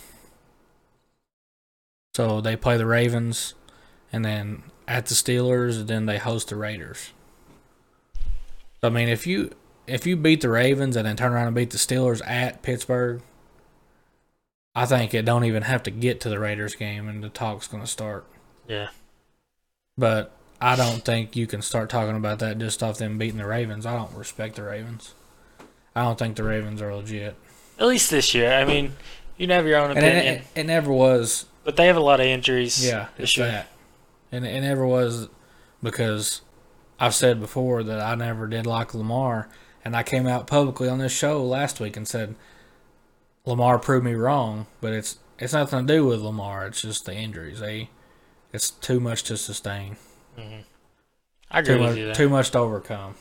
[2.16, 3.54] So they play the Ravens,
[4.12, 7.12] and then at the Steelers, and then they host the Raiders.
[8.84, 9.52] I mean, if you
[9.88, 13.22] if you beat the Ravens and then turn around and beat the Steelers at Pittsburgh,
[14.76, 17.70] I think it don't even have to get to the Raiders game and the talk's
[17.70, 18.26] to start.
[18.70, 18.88] Yeah.
[19.98, 23.46] But I don't think you can start talking about that just off them beating the
[23.46, 23.86] Ravens.
[23.86, 25.14] I don't respect the Ravens.
[25.96, 27.36] I don't think the Ravens are legit.
[27.78, 28.54] At least this year.
[28.54, 28.94] I mean,
[29.38, 31.46] you have your own And opinion, it, it, it never was.
[31.66, 32.86] but they have a lot of injuries.
[32.86, 33.48] Yeah, this it's year.
[33.48, 33.68] that.
[34.32, 35.28] And it never was
[35.82, 36.42] because
[37.00, 39.50] I've said before that I never did like Lamar.
[39.84, 42.36] And I came out publicly on this show last week and said
[43.46, 46.68] Lamar proved me wrong, but it's it's nothing to do with Lamar.
[46.68, 47.62] It's just the injuries.
[47.62, 47.90] They,
[48.54, 49.98] it's too much to sustain.
[51.52, 52.16] I agree Too with much, you there.
[52.16, 53.16] too much to overcome.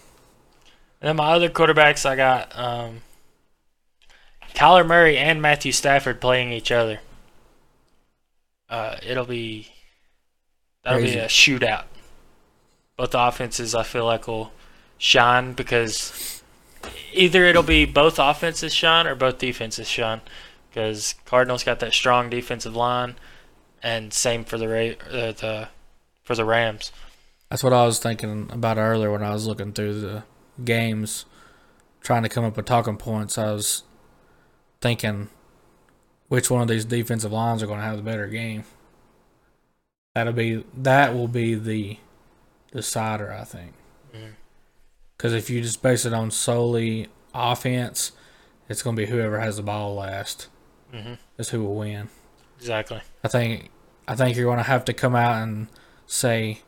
[1.01, 3.01] And then my other quarterbacks, I got um,
[4.55, 7.01] Kyler Murray and Matthew Stafford playing each other.
[8.69, 9.69] Uh, it'll be
[10.85, 11.15] that'll Crazy.
[11.15, 11.85] be a shootout.
[12.97, 14.53] Both offenses, I feel like, will
[14.99, 16.43] shine because
[17.13, 20.21] either it'll be both offenses shine or both defenses shine.
[20.69, 23.15] Because Cardinals got that strong defensive line,
[23.83, 25.69] and same for the Ra- uh, the
[26.25, 26.93] for the Rams.
[27.51, 30.25] That's what I was thinking about earlier when I was looking through the
[30.65, 31.25] games,
[32.03, 33.39] trying to come up with talking points.
[33.39, 33.85] I was
[34.81, 35.29] thinking
[36.29, 38.65] which one of these defensive lines are going to have the better game.
[40.15, 41.99] That'll be that will be the
[42.73, 43.73] decider, I think.
[45.17, 48.13] Because if you just base it on solely offense,
[48.69, 50.49] it's going to be whoever has the ball last.
[50.95, 51.19] Mhm.
[51.39, 52.09] Is who will win.
[52.59, 53.01] Exactly.
[53.25, 53.71] I think
[54.07, 55.69] I think you're going to have to come out and
[56.07, 56.61] say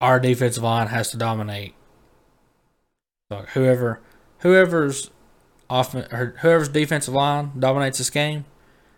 [0.00, 1.74] our defensive line has to dominate.
[3.30, 4.00] So whoever
[4.38, 5.10] whoever's
[5.70, 8.44] off or whoever's defensive line dominates this game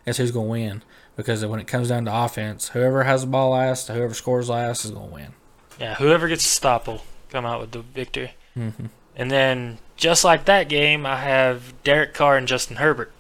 [0.05, 0.83] is who's going to win.
[1.17, 4.85] Because when it comes down to offense, whoever has the ball last, whoever scores last
[4.85, 5.35] is going to win.
[5.81, 8.35] Yeah, whoever gets the stop will come out with the victory.
[8.57, 8.91] Mhm.
[9.15, 13.13] And then, just like that game, I have Derek Carr and Justin Herbert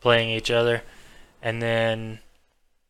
[0.00, 0.82] playing each other.
[1.42, 2.20] And then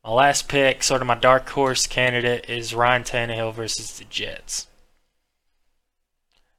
[0.05, 4.67] my last pick, sort of my dark horse candidate, is Ryan Tannehill versus the Jets.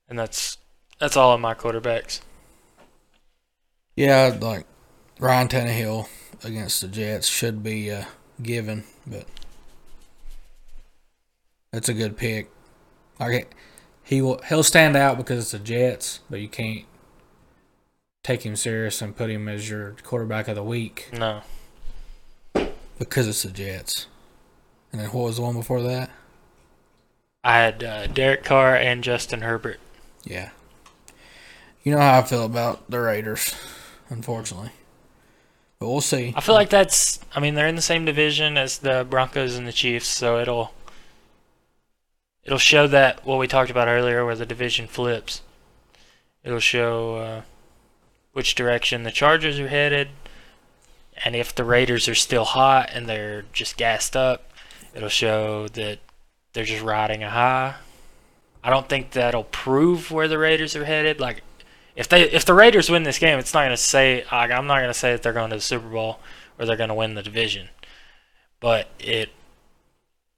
[0.10, 0.58] And that's
[1.00, 2.22] that's all of my quarterbacks.
[3.96, 4.66] Yeah, like
[5.20, 6.08] Ryan Tannehill
[6.44, 8.06] against the Jets should be uh,
[8.42, 9.26] given, but
[11.72, 12.50] that's a good pick.
[13.20, 13.54] Like
[14.04, 16.86] he will, he'll stand out because it's the Jets, but you can't
[18.24, 21.42] take him serious and put him as your quarterback of the week No,
[23.00, 24.08] because it's the Jets.
[24.92, 26.10] And then what was the one before that?
[27.44, 29.80] I had uh, Derek Carr and Justin Herbert.
[30.24, 30.52] Yeah.
[31.84, 33.54] You know how I feel about the Raiders,
[34.10, 34.72] unfortunately.
[35.80, 36.34] But we'll see.
[36.38, 37.20] I feel like that's.
[37.36, 40.74] I mean, they're in the same division as the Broncos and the Chiefs, so it'll
[42.46, 45.42] it'll show that what we talked about earlier, where the division flips.
[46.42, 47.42] It'll show uh,
[48.32, 50.08] which direction the Chargers are headed,
[51.24, 54.50] and if the Raiders are still hot and they're just gassed up,
[54.94, 56.00] it'll show that
[56.54, 57.76] they're just riding a high.
[58.64, 61.20] I don't think that'll prove where the Raiders are headed.
[61.20, 61.42] Like,
[61.96, 64.82] if they if the Raiders win this game, it's not gonna say like, I'm not
[64.82, 66.20] gonna say that they're going to the Super Bowl
[66.58, 67.70] or they're gonna win the division,
[68.60, 69.30] but it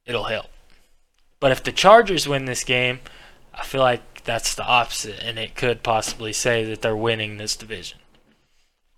[0.04, 0.46] it'll help.
[1.40, 3.00] But if the Chargers win this game,
[3.54, 7.56] I feel like that's the opposite, and it could possibly say that they're winning this
[7.56, 7.98] division.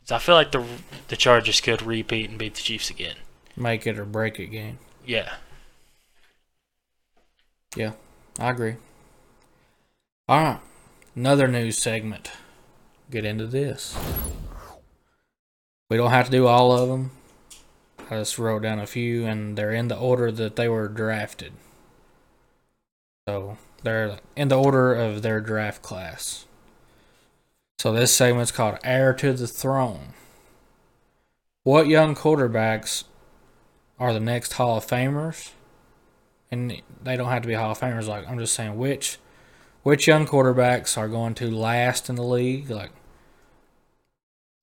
[0.08, 0.64] So I feel like the
[1.08, 3.16] the Chargers could repeat and beat the Chiefs again.
[3.54, 4.78] Make it or break it game.
[5.04, 5.34] Yeah.
[7.76, 7.92] Yeah,
[8.40, 8.76] I agree.
[10.26, 10.60] All right,
[11.14, 12.30] another news segment.
[13.10, 13.98] Get into this.
[15.90, 17.10] We don't have to do all of them.
[18.10, 21.52] I just wrote down a few, and they're in the order that they were drafted.
[23.28, 26.46] So they're in the order of their draft class.
[27.78, 30.14] So this segment's called Heir to the Throne.
[31.62, 33.04] What young quarterbacks
[33.98, 35.52] are the next Hall of Famers?
[36.50, 38.08] and they don't have to be Hall of Famers.
[38.08, 39.18] Like I'm just saying, which
[39.82, 42.90] which young quarterbacks are going to last in the league, like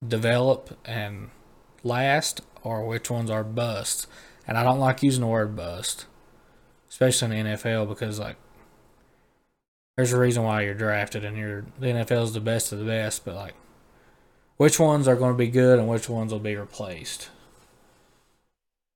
[0.06, 1.30] develop and
[1.84, 4.08] last, or which ones are bust.
[4.48, 6.06] And I don't like using the word bust,
[6.90, 8.38] especially in the NFL, because like
[9.96, 12.86] there's a reason why you're drafted, and you're the NFL is the best of the
[12.86, 13.24] best.
[13.26, 13.56] But like,
[14.58, 17.30] which ones are going to be good, and which ones will be replaced.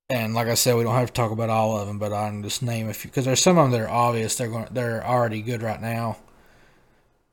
[0.09, 2.29] And like I said, we don't have to talk about all of them, but I
[2.29, 4.35] can just name a few because there's some of them that are obvious.
[4.35, 6.17] They're going, they're already good right now,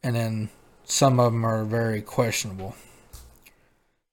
[0.02, 0.50] and then
[0.84, 2.76] some of them are very questionable.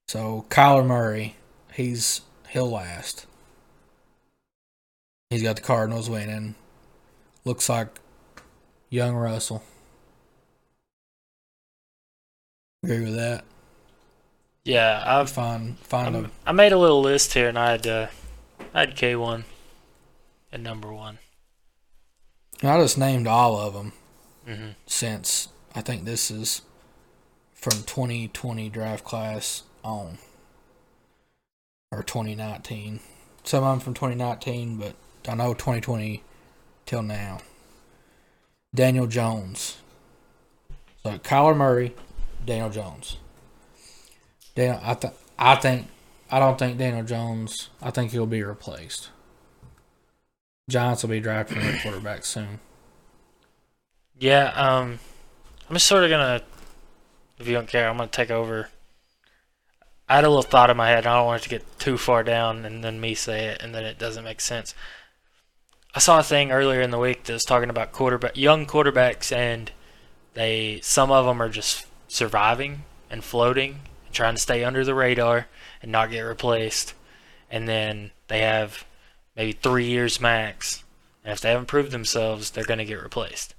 [0.08, 1.36] So Kyler Murray,
[1.74, 3.26] he's he'll last.
[5.30, 6.56] He's got the Cardinals winning.
[7.46, 8.00] Looks like
[8.94, 9.64] young Russell.
[12.84, 13.44] Agree with that.
[14.66, 17.88] Yeah, I've Find find I'm- a I made a little list here, and I had
[17.88, 18.08] uh,
[18.74, 19.46] I had K one
[20.52, 21.18] at number one.
[22.62, 23.92] I just named all of them
[24.46, 26.62] hmm since I think this is
[27.54, 30.18] from 2020 draft class on
[31.92, 33.00] or 2019.
[33.44, 34.96] Some of them from 2019, but
[35.28, 36.24] I know 2020
[36.86, 37.40] till now.
[38.74, 39.78] Daniel Jones.
[41.04, 41.94] So Kyler Murray,
[42.46, 43.18] Daniel Jones.
[44.56, 45.88] Daniel, I th- I think
[46.32, 47.70] I don't think Daniel Jones.
[47.82, 49.10] I think he'll be replaced.
[50.70, 52.60] Giants will be drafting their quarterback soon.
[54.18, 55.00] Yeah, um,
[55.70, 56.42] I'm just sort of gonna,
[57.38, 58.70] if you don't care, I'm gonna take over.
[60.08, 61.06] I had a little thought in my head.
[61.06, 63.76] I don't want it to get too far down, and then me say it, and
[63.76, 64.74] then it doesn't make sense.
[65.96, 69.32] I saw a thing earlier in the week that was talking about quarterback, young quarterbacks,
[69.32, 69.72] and
[70.34, 74.96] they some of them are just surviving and floating, and trying to stay under the
[74.96, 75.48] radar
[75.82, 76.96] and not get replaced,
[77.50, 78.86] and then they have
[79.36, 80.84] maybe three years max,
[81.24, 83.54] and if they haven't proved themselves, they're gonna get replaced.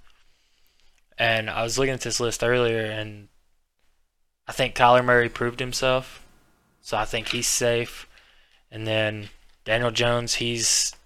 [1.16, 3.28] And I was looking at this list earlier, and
[4.48, 6.26] I think Kyler Murray proved himself,
[6.80, 8.08] so I think he's safe.
[8.72, 9.28] And then
[9.64, 10.96] Daniel Jones, he's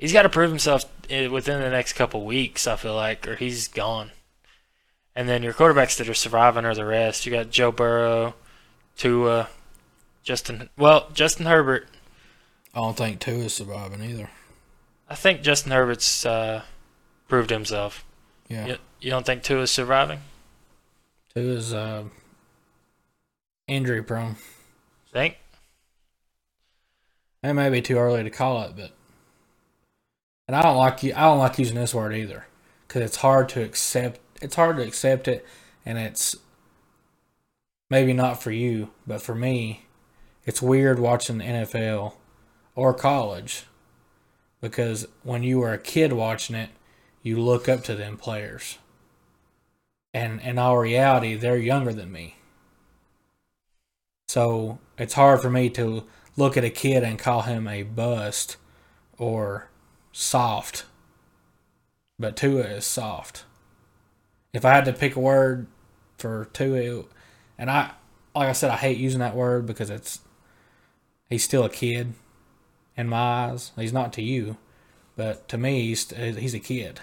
[0.00, 2.66] he's got to prove himself within the next couple weeks.
[2.66, 4.10] I feel like, or he's gone.
[5.14, 7.26] And then your quarterbacks that are surviving are the rest.
[7.26, 8.34] You got Joe Burrow,
[8.96, 9.48] Tua,
[10.22, 10.70] Justin.
[10.76, 11.86] Well, Justin Herbert.
[12.74, 14.30] I don't think is surviving either.
[15.08, 16.62] I think Justin Herbert's uh,
[17.28, 18.04] proved himself.
[18.48, 18.66] Yeah.
[18.66, 20.20] You, you don't think Tua's surviving?
[21.34, 22.04] Is uh,
[23.66, 24.36] injury prone.
[25.12, 25.36] Think?
[27.42, 28.92] It may be too early to call it, but
[30.50, 31.12] and I don't like you.
[31.14, 32.44] I don't like using this word either
[32.88, 34.18] because it's hard to accept.
[34.42, 35.46] It's hard to accept it,
[35.86, 36.34] and it's
[37.88, 39.86] maybe not for you, but for me,
[40.44, 42.14] it's weird watching the NFL
[42.74, 43.66] or college
[44.60, 46.70] because when you were a kid watching it,
[47.22, 48.78] you look up to them players,
[50.12, 52.38] and in all reality, they're younger than me.
[54.26, 58.56] So it's hard for me to look at a kid and call him a bust
[59.16, 59.69] or
[60.12, 60.84] soft.
[62.18, 63.44] But Tua is soft.
[64.52, 65.66] If I had to pick a word
[66.18, 67.04] for Tua,
[67.56, 67.92] and I,
[68.34, 70.20] like I said, I hate using that word because it's,
[71.28, 72.14] he's still a kid
[72.96, 73.72] in my eyes.
[73.76, 74.56] He's not to you,
[75.16, 77.00] but to me, he's, he's a kid.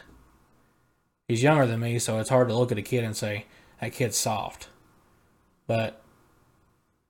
[1.27, 3.45] He's younger than me, so it's hard to look at a kid and say,
[3.81, 4.69] that kid's soft.
[5.65, 6.01] But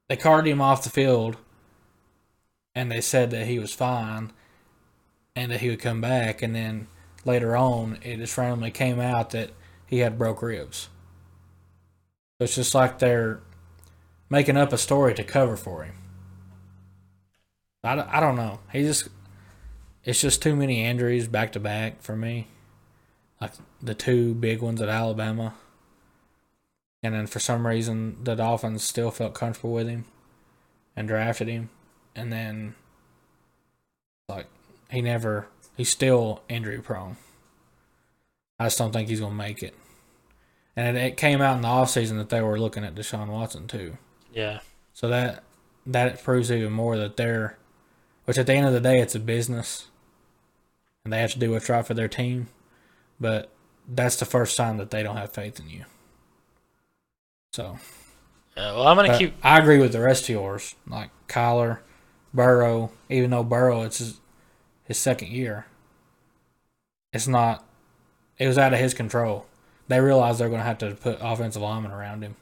[0.08, 1.38] they carted him off the field
[2.74, 4.32] and they said that he was fine
[5.38, 6.88] and that he would come back and then
[7.24, 9.52] later on it just randomly came out that
[9.86, 10.90] he had broke ribs.
[12.40, 13.40] So it's just like they're
[14.32, 15.94] making up a story to cover for him.
[17.84, 18.62] I, I don't know.
[18.74, 19.10] He just
[20.04, 22.48] it's just too many injuries back to back for me.
[23.40, 25.54] Like the two big ones at alabama.
[27.04, 30.06] And then for some reason the dolphins still felt comfortable with him
[30.96, 31.70] and drafted him.
[32.16, 32.74] And then
[34.28, 34.48] like
[34.90, 37.18] he never he's still injury prone.
[38.60, 39.76] I just don't think he's gonna make it.
[40.76, 43.68] And it, it came out in the offseason that they were looking at Deshaun Watson
[43.68, 43.98] too.
[44.34, 44.60] Yeah.
[44.94, 45.44] So that
[45.86, 47.58] that proves even more that they're
[48.26, 49.88] which at the end of the day it's a business
[51.04, 52.48] and they have to do what's right for their team.
[53.20, 53.50] But
[53.88, 55.86] that's the first time that they don't have faith in you.
[57.54, 57.80] So
[58.56, 59.36] Yeah, well, I'm gonna but keep.
[59.44, 61.80] I agree with the rest of yours, like Kyler,
[62.34, 62.92] Burrow.
[63.10, 64.20] Even though Burrow, it's
[64.88, 65.66] his, second year.
[67.14, 67.64] It's not.
[68.38, 69.46] It was out of his control.
[69.88, 72.36] They realized they're going to have to put offensive linemen around him,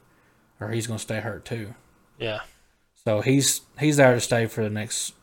[0.60, 1.74] or he's going to stay hurt too.
[2.18, 2.40] Yeah.
[3.04, 5.14] So he's he's there to stay for the next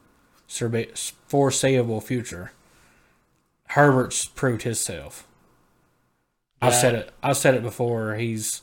[1.28, 2.52] foreseeable future.
[3.70, 5.28] Herbert's proved himself.
[6.62, 7.12] I've said it.
[7.22, 8.16] I've said it before.
[8.16, 8.62] He's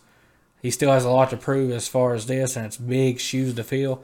[0.63, 3.55] he still has a lot to prove as far as this, and it's big shoes
[3.55, 4.03] to fill.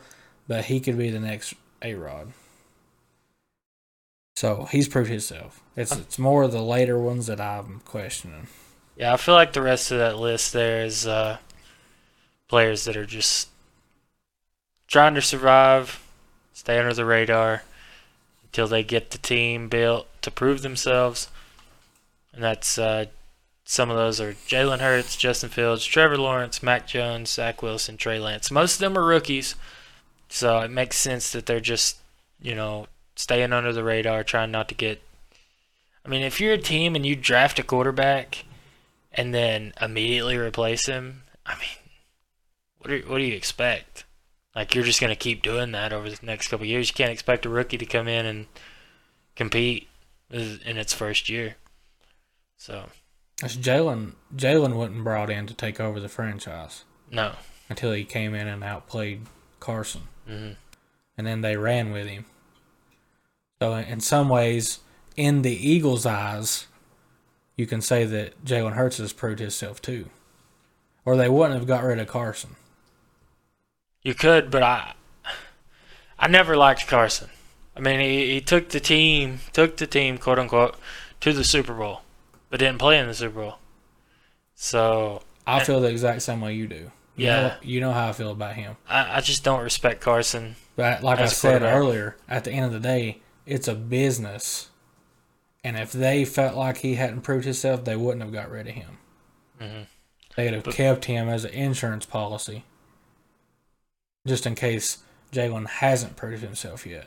[0.48, 2.32] But he could be the next A Rod.
[4.36, 5.62] So he's proved himself.
[5.76, 8.48] It's it's more of the later ones that I'm questioning.
[8.94, 11.38] Yeah, I feel like the rest of that list there is uh,
[12.46, 13.48] players that are just
[14.86, 16.02] trying to survive,
[16.52, 17.62] stay under the radar
[18.44, 21.28] until they get the team built to prove themselves.
[22.34, 23.06] And that's uh,
[23.64, 28.18] some of those are Jalen Hurts, Justin Fields, Trevor Lawrence, Mac Jones, Zach Wilson, Trey
[28.18, 28.50] Lance.
[28.50, 29.54] Most of them are rookies,
[30.28, 31.96] so it makes sense that they're just
[32.38, 32.86] you know
[33.16, 35.02] staying under the radar, trying not to get.
[36.04, 38.44] I mean, if you're a team and you draft a quarterback
[39.12, 41.90] and then immediately replace him, I mean,
[42.78, 44.04] what do what do you expect?
[44.54, 46.88] Like you're just gonna keep doing that over the next couple of years.
[46.88, 48.46] You can't expect a rookie to come in and
[49.34, 49.88] compete
[50.30, 51.56] in its first year.
[52.56, 52.86] So
[53.40, 54.12] That's Jalen.
[54.34, 57.32] Jalen wasn't brought in to take over the franchise no,
[57.68, 59.22] until he came in and outplayed
[59.60, 60.52] Carson, Mm-hmm.
[61.18, 62.24] and then they ran with him.
[63.60, 64.80] So in some ways,
[65.16, 66.66] in the Eagles' eyes,
[67.56, 70.10] you can say that Jalen Hurts has proved himself too,
[71.04, 72.56] or they wouldn't have got rid of Carson.
[74.02, 74.94] you could, but I
[76.18, 77.30] I never liked Carson.
[77.76, 80.76] I mean, he, he took the team, took the team, quote unquote,
[81.20, 82.02] to the Super Bowl,
[82.48, 83.54] but didn't play in the Super Bowl.
[84.54, 86.90] So I feel the exact same way you do.
[87.16, 87.40] You Yeah.
[87.48, 88.76] know, you know how I feel about him.
[88.88, 90.56] I, I just don't respect Carson.
[90.74, 94.68] But like I said earlier, at the end of the day, it's a business.
[95.64, 98.74] And if they felt like he hadn't proved himself, they wouldn't have got rid of
[98.74, 98.98] him.
[99.60, 99.86] Mhm.
[100.36, 102.64] They'd have kept him as an insurance policy,
[104.26, 104.98] just in case
[105.32, 107.06] Jalen hasn't proved himself yet.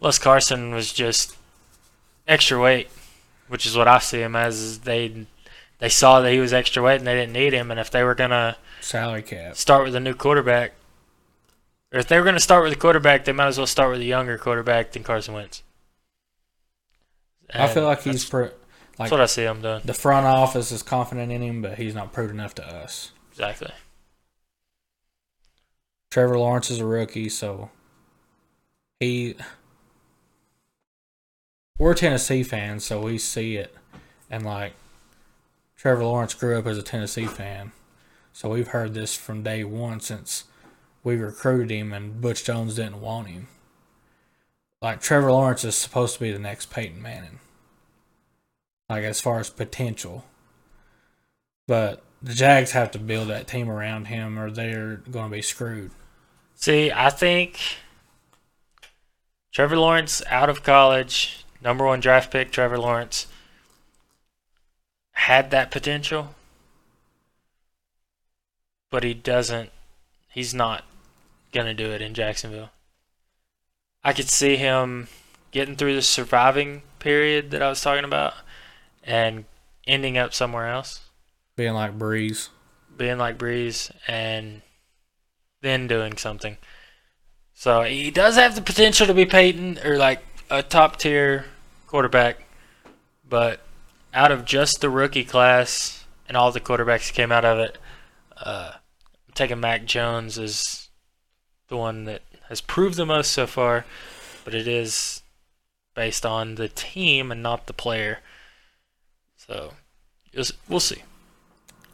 [0.00, 1.36] Les Carson was just
[2.26, 2.88] extra weight,
[3.48, 4.58] which is what I see him as.
[4.60, 5.26] Is they
[5.78, 8.02] they saw that he was extra weight and they didn't need him, and if they
[8.02, 9.56] were gonna Salary cap.
[9.56, 10.72] start with a new quarterback,
[11.92, 14.00] or if they were gonna start with a quarterback, they might as well start with
[14.00, 15.62] a younger quarterback than Carson Wentz.
[17.52, 18.50] I feel like he's pro-
[18.96, 19.80] that's what I see him doing.
[19.84, 23.12] the front office is confident in him, but he's not proved enough to us.
[23.32, 23.70] Exactly.
[26.10, 27.70] Trevor Lawrence is a rookie, so
[28.98, 29.36] he.
[31.78, 33.74] We're Tennessee fans, so we see it,
[34.28, 34.74] and like
[35.76, 37.72] Trevor Lawrence grew up as a Tennessee fan,
[38.34, 40.44] so we've heard this from day one since
[41.02, 43.48] we recruited him and Butch Jones didn't want him.
[44.82, 47.38] Like Trevor Lawrence is supposed to be the next Peyton Manning,
[48.88, 50.24] like as far as potential,
[51.66, 55.42] but the Jags have to build that team around him, or they're going to be
[55.42, 55.90] screwed.
[56.54, 57.58] See, I think
[59.52, 63.26] Trevor Lawrence out of college, number one draft pick, Trevor Lawrence,
[65.12, 66.34] had that potential,
[68.90, 69.70] but he doesn't.
[70.28, 70.84] He's not
[71.52, 72.70] gonna do it in Jacksonville.
[74.02, 75.08] I could see him
[75.50, 78.34] getting through the surviving period that I was talking about
[79.02, 79.44] and
[79.86, 81.00] ending up somewhere else,
[81.56, 82.48] being like Brees.
[82.96, 84.62] being like Brees, and
[85.62, 86.56] then doing something.
[87.54, 91.44] So he does have the potential to be Peyton or like a top tier
[91.86, 92.44] quarterback,
[93.28, 93.60] but
[94.14, 97.76] out of just the rookie class and all the quarterbacks that came out of it,
[98.38, 100.79] uh, I'm taking Mac Jones as
[101.70, 102.20] the one that
[102.50, 103.86] has proved the most so far,
[104.44, 105.22] but it is
[105.94, 108.18] based on the team and not the player.
[109.36, 109.72] So
[110.68, 111.02] we'll see.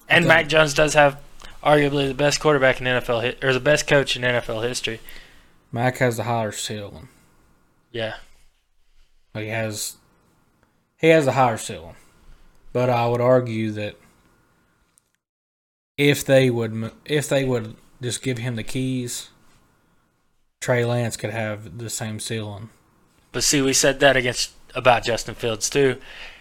[0.08, 0.34] And Okay.
[0.34, 1.20] Mac Jones does have
[1.62, 5.00] arguably the best quarterback in NFL or the best coach in NFL history.
[5.72, 7.08] Mac has the higher ceiling.
[7.92, 8.16] Yeah.
[9.34, 9.96] He has
[10.98, 11.96] he has a higher ceiling,
[12.72, 13.96] but I would argue that
[15.98, 19.30] if they would if they would just give him the keys,
[20.66, 22.70] Trey Lance could have the same ceiling.
[23.30, 26.00] But see, we said that against about Justin Fields too,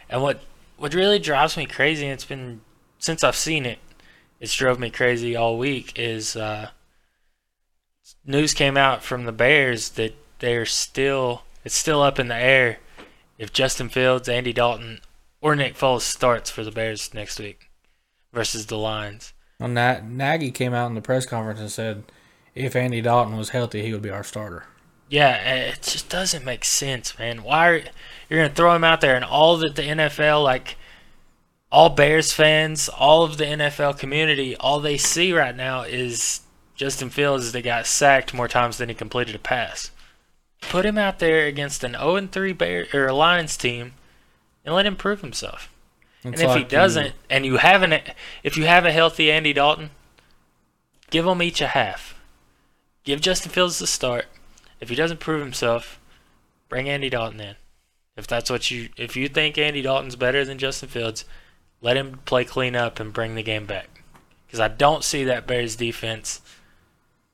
[0.09, 0.41] and what
[0.77, 2.61] what really drives me crazy, and it's been
[2.97, 3.77] since I've seen it,
[4.39, 5.93] it's drove me crazy all week.
[5.95, 6.69] Is uh,
[8.25, 12.79] news came out from the Bears that they're still it's still up in the air
[13.37, 15.01] if Justin Fields, Andy Dalton,
[15.39, 17.69] or Nick Foles starts for the Bears next week
[18.33, 19.33] versus the Lions.
[19.59, 22.03] Well, Na- Nagy came out in the press conference and said
[22.55, 24.65] if Andy Dalton was healthy, he would be our starter.
[25.09, 27.43] Yeah, it just doesn't make sense, man.
[27.43, 27.81] Why are
[28.29, 30.77] you're gonna throw him out there and all that the NFL like
[31.71, 36.41] all Bears fans, all of the NFL community, all they see right now is
[36.75, 39.91] Justin Fields that got sacked more times than he completed a pass.
[40.61, 43.93] Put him out there against an 0 3 Bear or Lions team
[44.63, 45.69] and let him prove himself.
[46.23, 48.01] It's and if he like you- doesn't, and you haven't,
[48.41, 49.91] if you have a healthy Andy Dalton,
[51.11, 52.14] give them each a half.
[53.05, 54.25] Give Justin Fields the start.
[54.81, 55.99] If he doesn't prove himself,
[56.67, 57.55] bring Andy Dalton in.
[58.17, 61.23] If that's what you, if you think Andy Dalton's better than Justin Fields,
[61.81, 64.01] let him play clean up and bring the game back.
[64.45, 66.41] Because I don't see that Bears defense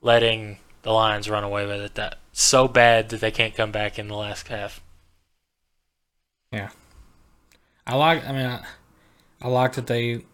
[0.02, 3.98] letting the Lions run away with it that so bad that they can't come back
[3.98, 4.81] in the last half.
[6.52, 6.69] Yeah,
[7.88, 8.27] I like.
[8.27, 8.65] I mean, I,
[9.41, 10.26] I like that they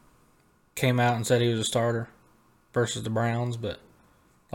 [0.76, 2.10] came out and said he was a starter
[2.74, 3.80] versus the Browns, but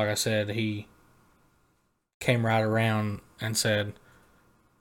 [0.03, 0.89] like I said, he
[2.21, 3.95] came right around and said,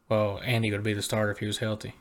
[0.09, 1.93] "Well, Andy would be the starter if he was healthy."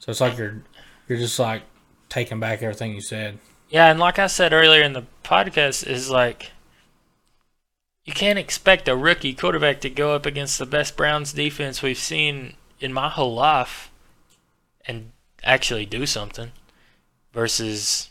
[0.00, 0.62] So it's like you're
[1.08, 1.62] you're just like
[2.08, 3.38] taking back everything you said.
[3.68, 6.50] Yeah, and like I said earlier in the podcast, is like
[8.04, 11.98] you can't expect a rookie quarterback to go up against the best Browns defense we've
[11.98, 13.90] seen in my whole life
[14.86, 15.12] and
[15.44, 16.50] actually do something
[17.32, 18.10] versus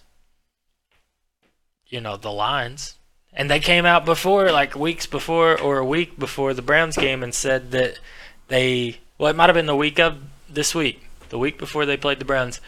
[1.88, 2.96] you know the Lions.
[3.34, 7.24] And they came out before, like weeks before or a week before the Browns game,
[7.24, 8.00] and said that
[8.48, 10.18] they well, it might have been the week of
[10.50, 12.62] this week, the week before they played the Browns.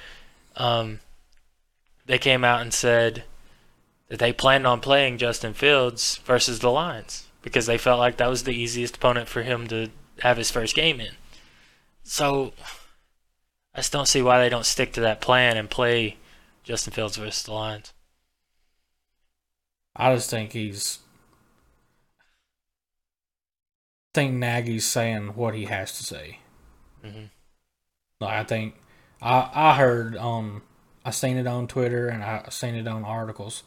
[0.58, 1.00] Um,
[2.06, 3.24] they came out and said
[4.10, 8.30] that they planned on playing Justin Fields versus the Lions because they felt like that
[8.30, 9.90] was the easiest opponent for him to
[10.20, 11.14] have his first game in.
[12.04, 12.52] So
[13.74, 16.18] I just don't see why they don't stick to that plan and play
[16.64, 17.94] Justin Fields versus the Lions.
[20.02, 20.98] I just think he's.
[24.14, 26.40] I think Nagy's saying what he has to say.
[27.04, 27.30] Mhm.
[28.20, 28.76] Like I think
[29.22, 30.64] I I heard on
[31.06, 33.64] I seen it on Twitter and I seen it on articles.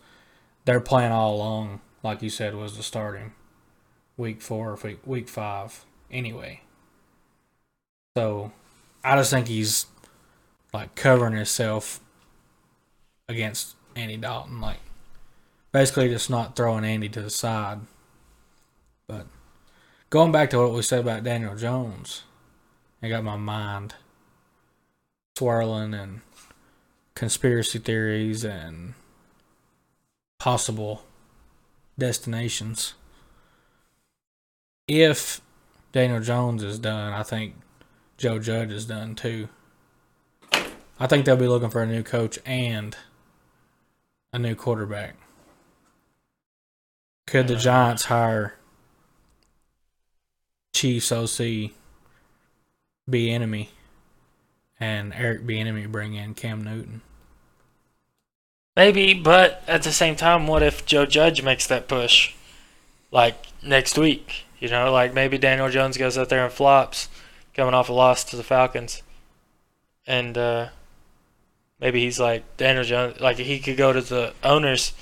[0.65, 3.35] Their plan all along, like you said, was to start him
[4.17, 6.63] week four or week week five anyway.
[8.17, 8.51] So
[9.05, 9.87] I just think he's
[10.73, 12.01] like covering himself
[13.29, 14.79] against Andy Dalton, like
[15.75, 17.81] basically just not throwing Andy to the side.
[19.09, 19.27] But
[20.09, 22.23] going back to what we said about Daniel Jones,
[23.03, 23.97] I got my mind
[25.37, 26.21] swirling and
[27.17, 28.95] conspiracy theories and
[30.39, 31.03] possible
[31.99, 32.95] destinations.
[34.87, 35.41] If
[35.91, 37.57] Daniel Jones is done, I think
[38.17, 39.49] Joe Judge is done too.
[41.01, 42.97] I think they'll be looking for a new coach and
[44.33, 45.17] a new quarterback.
[47.27, 48.55] Could the Giants hire
[50.75, 51.73] Chiefs OC
[53.11, 53.69] Bieniemy
[54.79, 57.01] and Eric Bieniemy bring in Cam Newton?
[58.77, 62.35] Maybe, but at the same time, what if Joe Judge makes that push?
[63.11, 67.09] Like next week, you know, like maybe Daniel Jones goes out there and flops,
[67.55, 69.03] coming off a loss to the Falcons,
[70.07, 70.69] and uh,
[71.81, 74.93] maybe he's like Daniel Jones, like he could go to the owners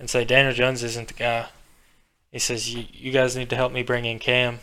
[0.00, 1.48] and say Daniel Jones isn't the guy.
[2.32, 4.60] He says you you guys need to help me bring in Cam.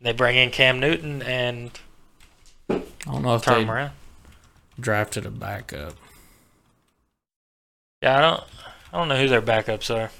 [0.00, 1.70] They bring in Cam Newton and
[2.68, 3.92] I don't know if turn they him around.
[4.78, 5.94] drafted a backup.
[8.02, 8.44] Yeah, I don't
[8.92, 10.10] I don't know who their backups are.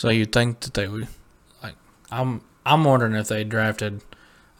[0.00, 1.08] So you'd think that they would
[1.62, 1.74] like
[2.10, 4.02] I'm I'm wondering if they drafted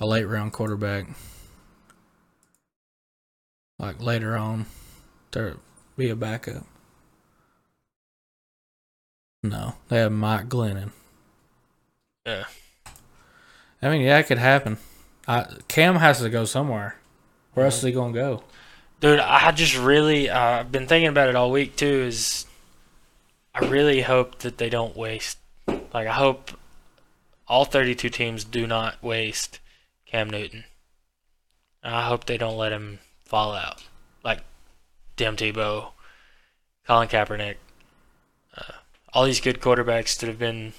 [0.01, 1.07] a late round quarterback
[3.79, 4.67] like later on
[5.33, 5.59] to
[5.97, 6.67] be a backup.
[9.43, 10.91] No, they have Mike Glennon.
[12.25, 12.45] Yeah.
[13.81, 14.79] I mean, yeah, it could happen.
[15.29, 16.97] I, Cam has to go somewhere.
[17.55, 18.43] Where else is he gonna go?
[19.01, 22.03] Dude, I just really uh, I've been thinking about it all week too.
[22.07, 22.47] Is
[23.55, 25.39] I really hope that they don't waste.
[25.67, 26.53] Like I hope
[27.49, 29.61] all 32 teams do not waste
[30.07, 30.65] Cam Newton.
[31.83, 33.85] And I hope they don't let him fall out.
[34.25, 34.41] Like
[35.17, 35.91] Tim Tebow,
[36.87, 37.57] Colin Kaepernick,
[38.57, 38.73] uh,
[39.16, 40.74] all these good quarterbacks that have been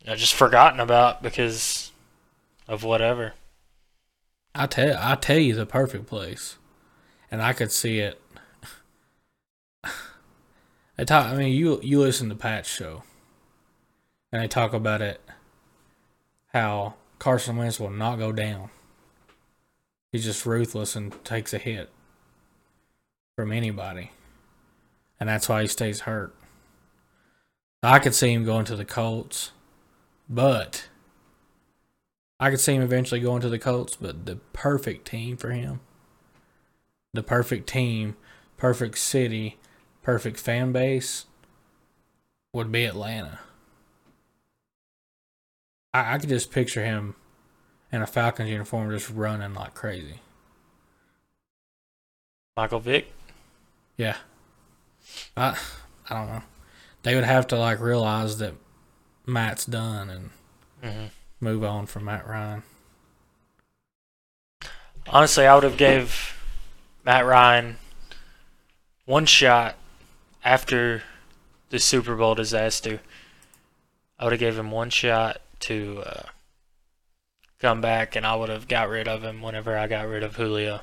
[0.00, 1.92] you know, just forgotten about because
[2.66, 3.34] of whatever.
[4.56, 6.56] I tell I tell you the perfect place,
[7.30, 8.20] and I could see it.
[10.96, 11.26] They talk.
[11.26, 13.02] I mean, you you listen to Pat's show,
[14.30, 15.20] and they talk about it.
[16.52, 18.70] How Carson Wentz will not go down.
[20.12, 21.90] He's just ruthless and takes a hit
[23.34, 24.12] from anybody,
[25.18, 26.32] and that's why he stays hurt.
[27.84, 29.52] I could see him going to the Colts,
[30.28, 30.88] but
[32.40, 35.80] I could see him eventually going to the Colts, but the perfect team for him,
[37.12, 38.16] the perfect team,
[38.56, 39.58] perfect city,
[40.02, 41.26] perfect fan base
[42.54, 43.40] would be Atlanta.
[45.92, 47.16] I, I could just picture him
[47.92, 50.20] in a Falcons uniform just running like crazy.
[52.56, 53.12] Michael Vick.
[53.96, 54.16] Yeah.
[55.36, 55.58] I
[56.08, 56.42] I don't know.
[57.04, 58.54] They would have to like realize that
[59.26, 60.30] Matt's done and
[60.82, 61.10] Mhm.
[61.38, 62.62] move on from Matt Ryan.
[65.06, 66.34] Honestly, I would have gave
[67.04, 67.78] Matt Ryan
[69.04, 69.76] one shot
[70.42, 71.02] after
[71.68, 73.00] the Super Bowl disaster.
[74.18, 76.22] I would have gave him one shot to uh,
[77.58, 80.36] come back, and I would have got rid of him whenever I got rid of
[80.36, 80.80] Julio.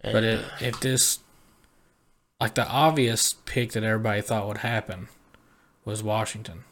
[0.00, 1.20] And, But it, uh, if this,
[2.40, 5.08] like the obvious pick that everybody thought would happen,
[5.84, 6.64] was Washington.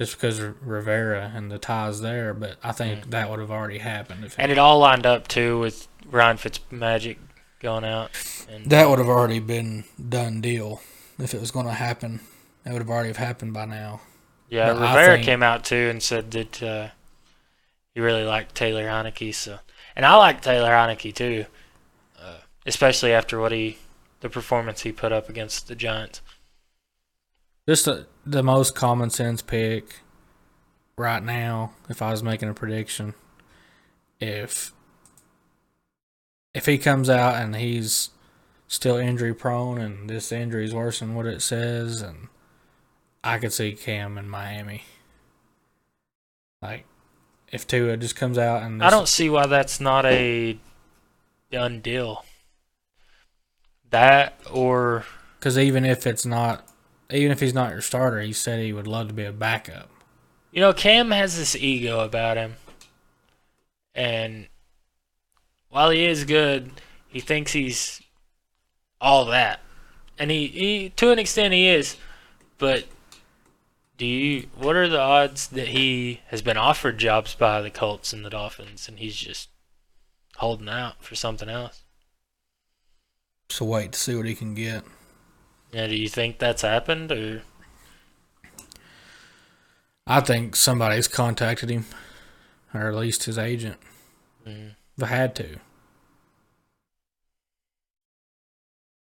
[0.00, 3.78] Just because of Rivera and the ties there, but I think that would have already
[3.78, 4.24] happened.
[4.26, 7.16] If and it all lined up too with Ryan Fitzmagic
[7.60, 8.10] going out.
[8.50, 10.82] And That would have already been done deal
[11.18, 12.20] if it was going to happen.
[12.64, 14.02] That would have already have happened by now.
[14.50, 16.88] yeah, but Rivera think- came out too and said that uh,
[17.94, 19.34] he really liked Taylor Heinicke.
[19.34, 19.60] So,
[19.96, 21.46] and I like Taylor Heinicke too,
[22.20, 23.78] uh, especially after what he,
[24.20, 26.20] the performance he put up against the Giants.
[27.68, 30.00] Just the, the most common sense pick
[30.96, 33.14] right now, if I was making a prediction,
[34.20, 34.72] if
[36.54, 38.10] if he comes out and he's
[38.66, 42.28] still injury prone and this injury is worse than what it says, and
[43.22, 44.84] I could see Cam in Miami.
[46.62, 46.86] Like,
[47.52, 50.58] if Tua just comes out and I don't see why that's not a
[51.50, 52.24] done deal.
[53.90, 55.04] That or
[55.38, 56.66] because even if it's not,
[57.10, 59.88] even if he's not your starter, he said he would love to be a backup.
[60.50, 62.56] You know, Cam has this ego about him.
[63.94, 64.48] And
[65.68, 66.70] while he is good,
[67.06, 68.02] he thinks he's
[69.00, 69.60] all that.
[70.18, 71.96] And he, he to an extent he is.
[72.58, 72.86] But
[73.96, 78.12] do you what are the odds that he has been offered jobs by the Colts
[78.12, 79.48] and the Dolphins and he's just
[80.36, 81.84] holding out for something else?
[83.48, 84.84] So wait to see what he can get.
[85.72, 87.42] Yeah, do you think that's happened or
[90.06, 91.84] I think somebody's contacted him,
[92.72, 93.76] or at least his agent.
[94.46, 94.76] Mm.
[94.96, 95.58] If I had to.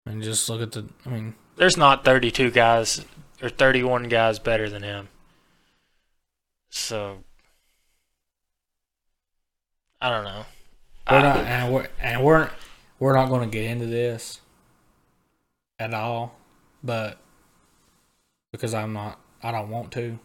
[0.06, 0.86] And just look at the.
[1.04, 3.04] I mean, there's not 32 guys
[3.42, 5.08] or 31 guys better than him.
[6.70, 7.18] So
[10.00, 10.44] I don't know.
[11.10, 12.50] we're I- not, and we're and we're
[12.98, 14.40] we're not going to get into this
[15.78, 16.36] at all,
[16.82, 17.18] but
[18.52, 20.18] because I'm not, I don't want to.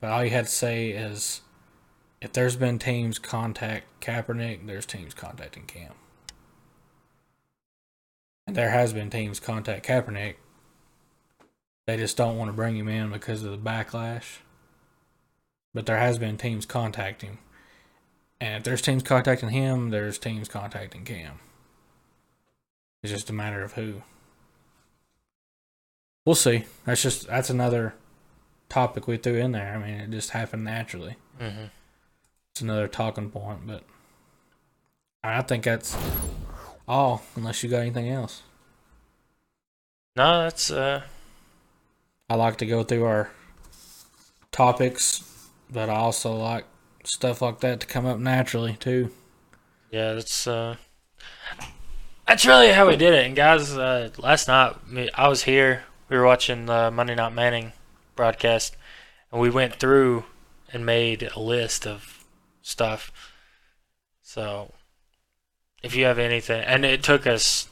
[0.00, 1.42] But all you had to say is,
[2.20, 5.92] if there's been teams contact Kaepernick, there's teams contacting Cam.
[8.46, 10.36] And there has been teams contact Kaepernick.
[11.86, 14.38] They just don't want to bring him in because of the backlash.
[15.74, 17.38] But there has been teams contacting him.
[18.40, 21.38] And if there's teams contacting him, there's teams contacting Cam.
[23.02, 24.02] It's just a matter of who.
[26.24, 26.64] We'll see.
[26.84, 27.94] That's just that's another
[28.68, 29.74] topic we threw in there.
[29.74, 31.16] I mean, it just happened naturally.
[31.40, 31.70] Mhm.
[32.52, 33.84] It's another talking point, but
[35.22, 35.96] I think that's
[36.88, 37.22] all.
[37.36, 38.42] Unless you got anything else,
[40.16, 41.02] No, that's uh
[42.28, 43.30] I like to go through our
[44.50, 46.64] topics, but I also like
[47.04, 49.12] stuff like that to come up naturally too.
[49.90, 50.76] yeah, that's uh
[52.26, 53.26] that's really how we did it.
[53.26, 54.76] And guys, uh last night
[55.14, 55.84] I was here.
[56.08, 57.72] We were watching the Monday Night Manning
[58.14, 58.76] broadcast
[59.32, 60.24] and we went through
[60.72, 62.24] and made a list of
[62.62, 63.12] stuff.
[64.22, 64.72] So
[65.82, 67.68] if you have anything and it took us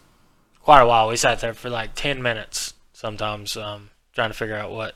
[0.62, 1.08] quite a while.
[1.08, 4.94] We sat there for like 10 minutes sometimes um trying to figure out what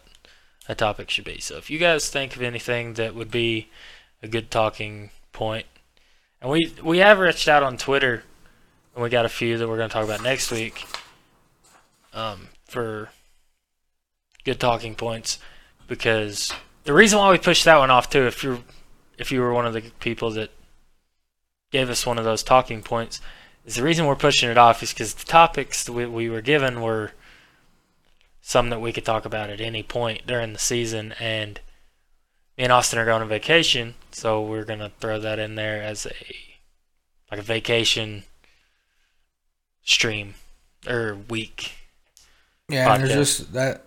[0.68, 1.40] a topic should be.
[1.40, 3.68] So if you guys think of anything that would be
[4.22, 5.66] a good talking point,
[6.40, 8.24] and we we have reached out on Twitter,
[8.98, 10.84] and we got a few that we're going to talk about next week.
[12.12, 13.10] Um, for
[14.44, 15.38] good talking points,
[15.86, 16.52] because
[16.82, 18.58] the reason why we pushed that one off too, if you're
[19.16, 20.50] if you were one of the people that
[21.70, 23.20] gave us one of those talking points,
[23.64, 26.40] is the reason we're pushing it off is because the topics that we, we were
[26.40, 27.12] given were
[28.40, 31.60] some that we could talk about at any point during the season, and
[32.56, 36.04] me and Austin are going on vacation, so we're gonna throw that in there as
[36.04, 36.14] a
[37.30, 38.24] like a vacation
[39.89, 40.35] stream
[40.86, 41.73] or week.
[42.69, 43.06] Yeah, and podcast.
[43.06, 43.85] there's just that.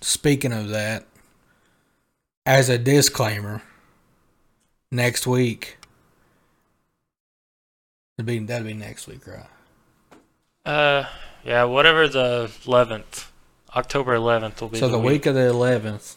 [0.00, 1.04] Speaking of that,
[2.44, 3.62] as a disclaimer,
[4.90, 5.78] next week.
[8.16, 9.46] That'd be that'd be next week, right?
[10.64, 11.08] Uh,
[11.44, 13.30] yeah, whatever the eleventh,
[13.74, 14.78] October eleventh will be.
[14.78, 16.16] So the week of the eleventh,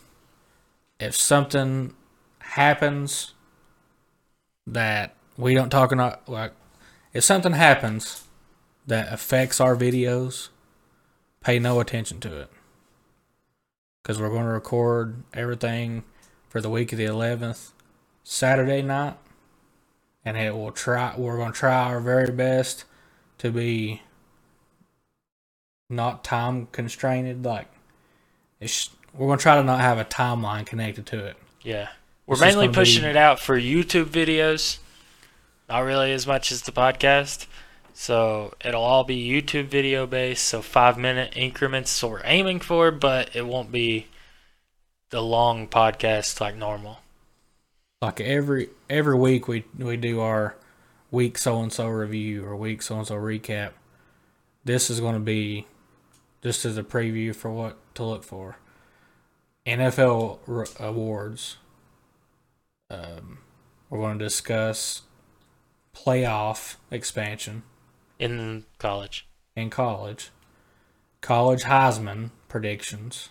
[1.00, 1.94] if something
[2.40, 3.34] happens
[4.68, 6.54] that we don't talk about, like
[7.14, 8.24] if something happens
[8.88, 10.49] that affects our videos,
[11.41, 12.49] pay no attention to it
[14.02, 16.03] because we're going to record everything
[16.49, 17.72] for the week of the eleventh,
[18.24, 19.18] Saturday night,
[20.24, 21.14] and it will try.
[21.18, 22.86] We're going to try our very best
[23.40, 24.02] to be
[25.90, 27.45] not time constrained.
[27.45, 27.68] Like
[28.60, 31.38] it's we're gonna try to not have a timeline connected to it.
[31.62, 31.90] Yeah,
[32.26, 34.80] we're It's mainly pushing be- it out for YouTube videos,
[35.70, 37.48] not really as much as the podcast.
[37.98, 41.92] So it'll all be YouTube video based, so five minute increments.
[41.92, 44.08] So we're aiming for, but it won't be
[45.12, 47.00] the long podcast like normal.
[48.02, 50.58] Like every every week we we do our
[51.10, 53.72] week so and so review or week so and so recap.
[54.66, 55.66] This is going to be
[56.44, 58.58] just as a preview for what to look for.
[59.66, 60.40] NFL
[60.82, 61.58] awards.
[62.90, 63.38] Um,
[63.90, 65.04] we're going to discuss
[65.96, 67.64] playoff expansion
[68.20, 69.28] in college.
[69.56, 70.32] in college,
[71.22, 73.30] college Heisman predictions,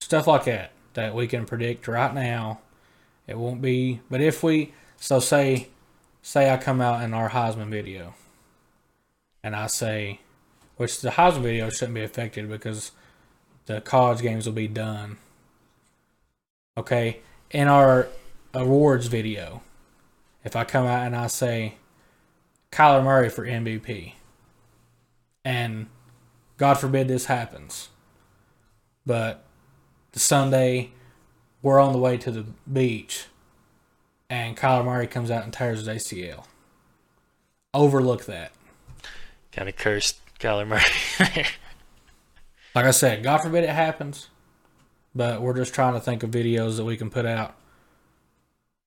[0.00, 2.60] stuff like that that we can predict right now.
[3.26, 5.68] It won't be, but if we so say
[6.22, 8.14] say I come out in our Heisman video
[9.42, 10.20] and I say,
[10.76, 12.92] which the Heisman video shouldn't be affected because
[13.66, 15.18] the college games will be done.
[16.76, 18.08] Okay, in our
[18.52, 19.62] awards video,
[20.44, 21.76] if I come out and I say
[22.70, 24.14] Kyler Murray for MVP,
[25.44, 25.86] and
[26.56, 27.88] God forbid this happens,
[29.04, 29.44] but
[30.12, 30.92] the Sunday
[31.62, 33.26] we're on the way to the beach
[34.28, 36.44] and Kyler Murray comes out and tears his ACL.
[37.72, 38.52] Overlook that.
[39.52, 41.46] Kind of cursed Kyler Murray.
[42.74, 44.28] Like I said, God forbid it happens,
[45.14, 47.54] but we're just trying to think of videos that we can put out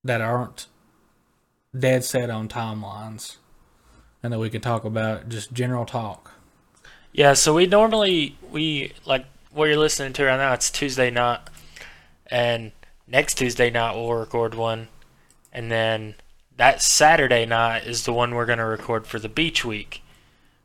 [0.04, 0.68] that aren't
[1.76, 3.38] dead set on timelines
[4.22, 6.32] and that we can talk about just general talk.
[7.14, 10.54] yeah, so we normally we like what you're listening to right now.
[10.54, 11.40] It's Tuesday night,
[12.28, 12.72] and
[13.08, 14.88] next Tuesday night we'll record one,
[15.52, 16.16] and then
[16.58, 20.04] that Saturday night is the one we're gonna record for the beach week.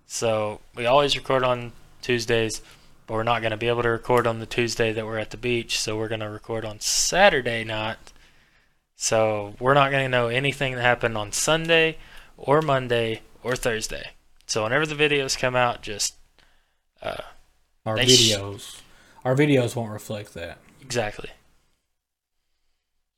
[0.06, 1.72] So we always record on
[2.02, 2.60] Tuesdays,
[3.06, 5.36] but we're not gonna be able to record on the Tuesday that we're at the
[5.36, 5.78] beach.
[5.78, 8.12] So we're gonna record on Saturday night.
[8.97, 11.97] So we're not gonna know anything that happened on Sunday,
[12.36, 14.10] or Monday, or Thursday.
[14.46, 16.14] So whenever the videos come out, just
[17.02, 17.22] uh,
[17.86, 18.80] Our They sh- videos,
[19.24, 20.58] our videos won't reflect that.
[20.82, 21.30] exactly.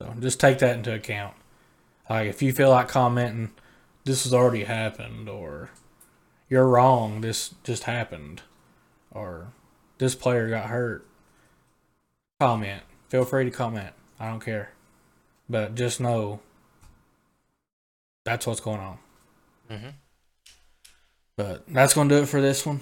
[0.01, 1.35] So just take that into account.
[2.11, 3.53] Like if you feel like commenting,
[4.05, 5.71] this has already happened, or
[6.49, 8.43] you're wrong, this just happened,
[9.11, 9.49] or
[9.99, 11.07] this player got hurt.
[12.41, 12.83] Comment.
[13.09, 13.95] Feel free to comment.
[14.21, 14.73] I don't care.
[15.49, 16.41] But just know
[18.25, 18.99] that's what's going on.
[19.71, 19.89] hmm
[21.37, 22.81] But that's going to do it for this one.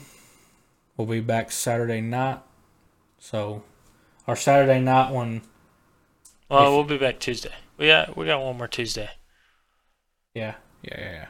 [0.97, 2.39] We'll be back Saturday night.
[3.19, 3.65] So
[4.29, 5.43] our Saturday night one
[6.49, 7.53] Well, we'll be back Tuesday.
[7.77, 9.11] We got we got one more Tuesday.
[10.35, 11.27] Yeah, yeah, yeah, yeah.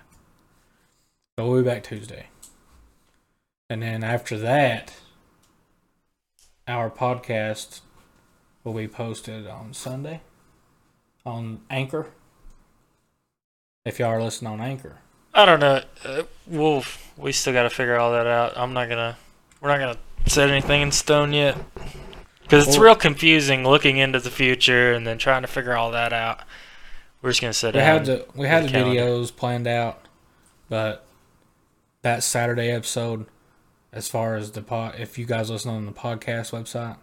[1.38, 2.26] So we'll be back Tuesday.
[3.70, 4.92] And then after that,
[6.68, 7.80] our podcast
[8.62, 10.20] will be posted on Sunday
[11.24, 12.08] on Anchor.
[13.86, 14.98] If y'all are listening on Anchor.
[15.34, 15.82] I don't know.
[16.04, 16.84] Uh, we'll
[17.16, 18.52] we still got to figure all that out.
[18.56, 19.16] I'm not gonna
[19.60, 21.56] we're not gonna set anything in stone yet
[22.42, 26.12] because it's real confusing looking into the future and then trying to figure all that
[26.12, 26.40] out.
[27.20, 29.00] We're just gonna sit We had the we had the calendar.
[29.00, 30.06] videos planned out,
[30.68, 31.04] but
[32.02, 33.26] that Saturday episode,
[33.92, 36.98] as far as the pod, if you guys listen on the podcast website,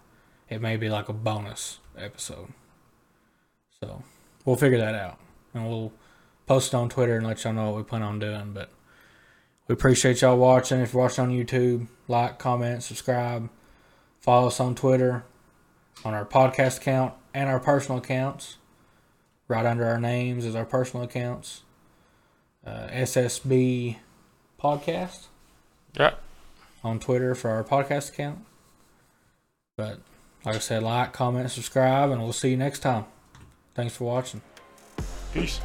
[0.48, 2.50] it may be like a bonus episode.
[3.80, 4.04] So
[4.46, 5.18] we'll figure that out,
[5.56, 5.92] and we'll
[6.52, 8.52] post it on Twitter and let y'all know what we plan on doing.
[8.52, 8.70] But
[9.70, 10.82] we appreciate y'all watching.
[10.82, 13.50] If you're watching on YouTube, like, comment, subscribe,
[14.20, 15.24] follow us on Twitter,
[16.04, 18.58] on our podcast account and our personal accounts
[19.48, 21.62] right under our names is our personal accounts.
[22.68, 23.96] Uh, SSB
[24.62, 25.28] Podcast
[25.94, 26.16] Yeah.
[26.84, 28.40] on Twitter for our podcast account.
[29.78, 30.00] But
[30.44, 33.06] like I said, like, comment, subscribe, and we'll see you next time.
[33.74, 34.42] Thanks for watching.
[35.34, 35.62] Peace.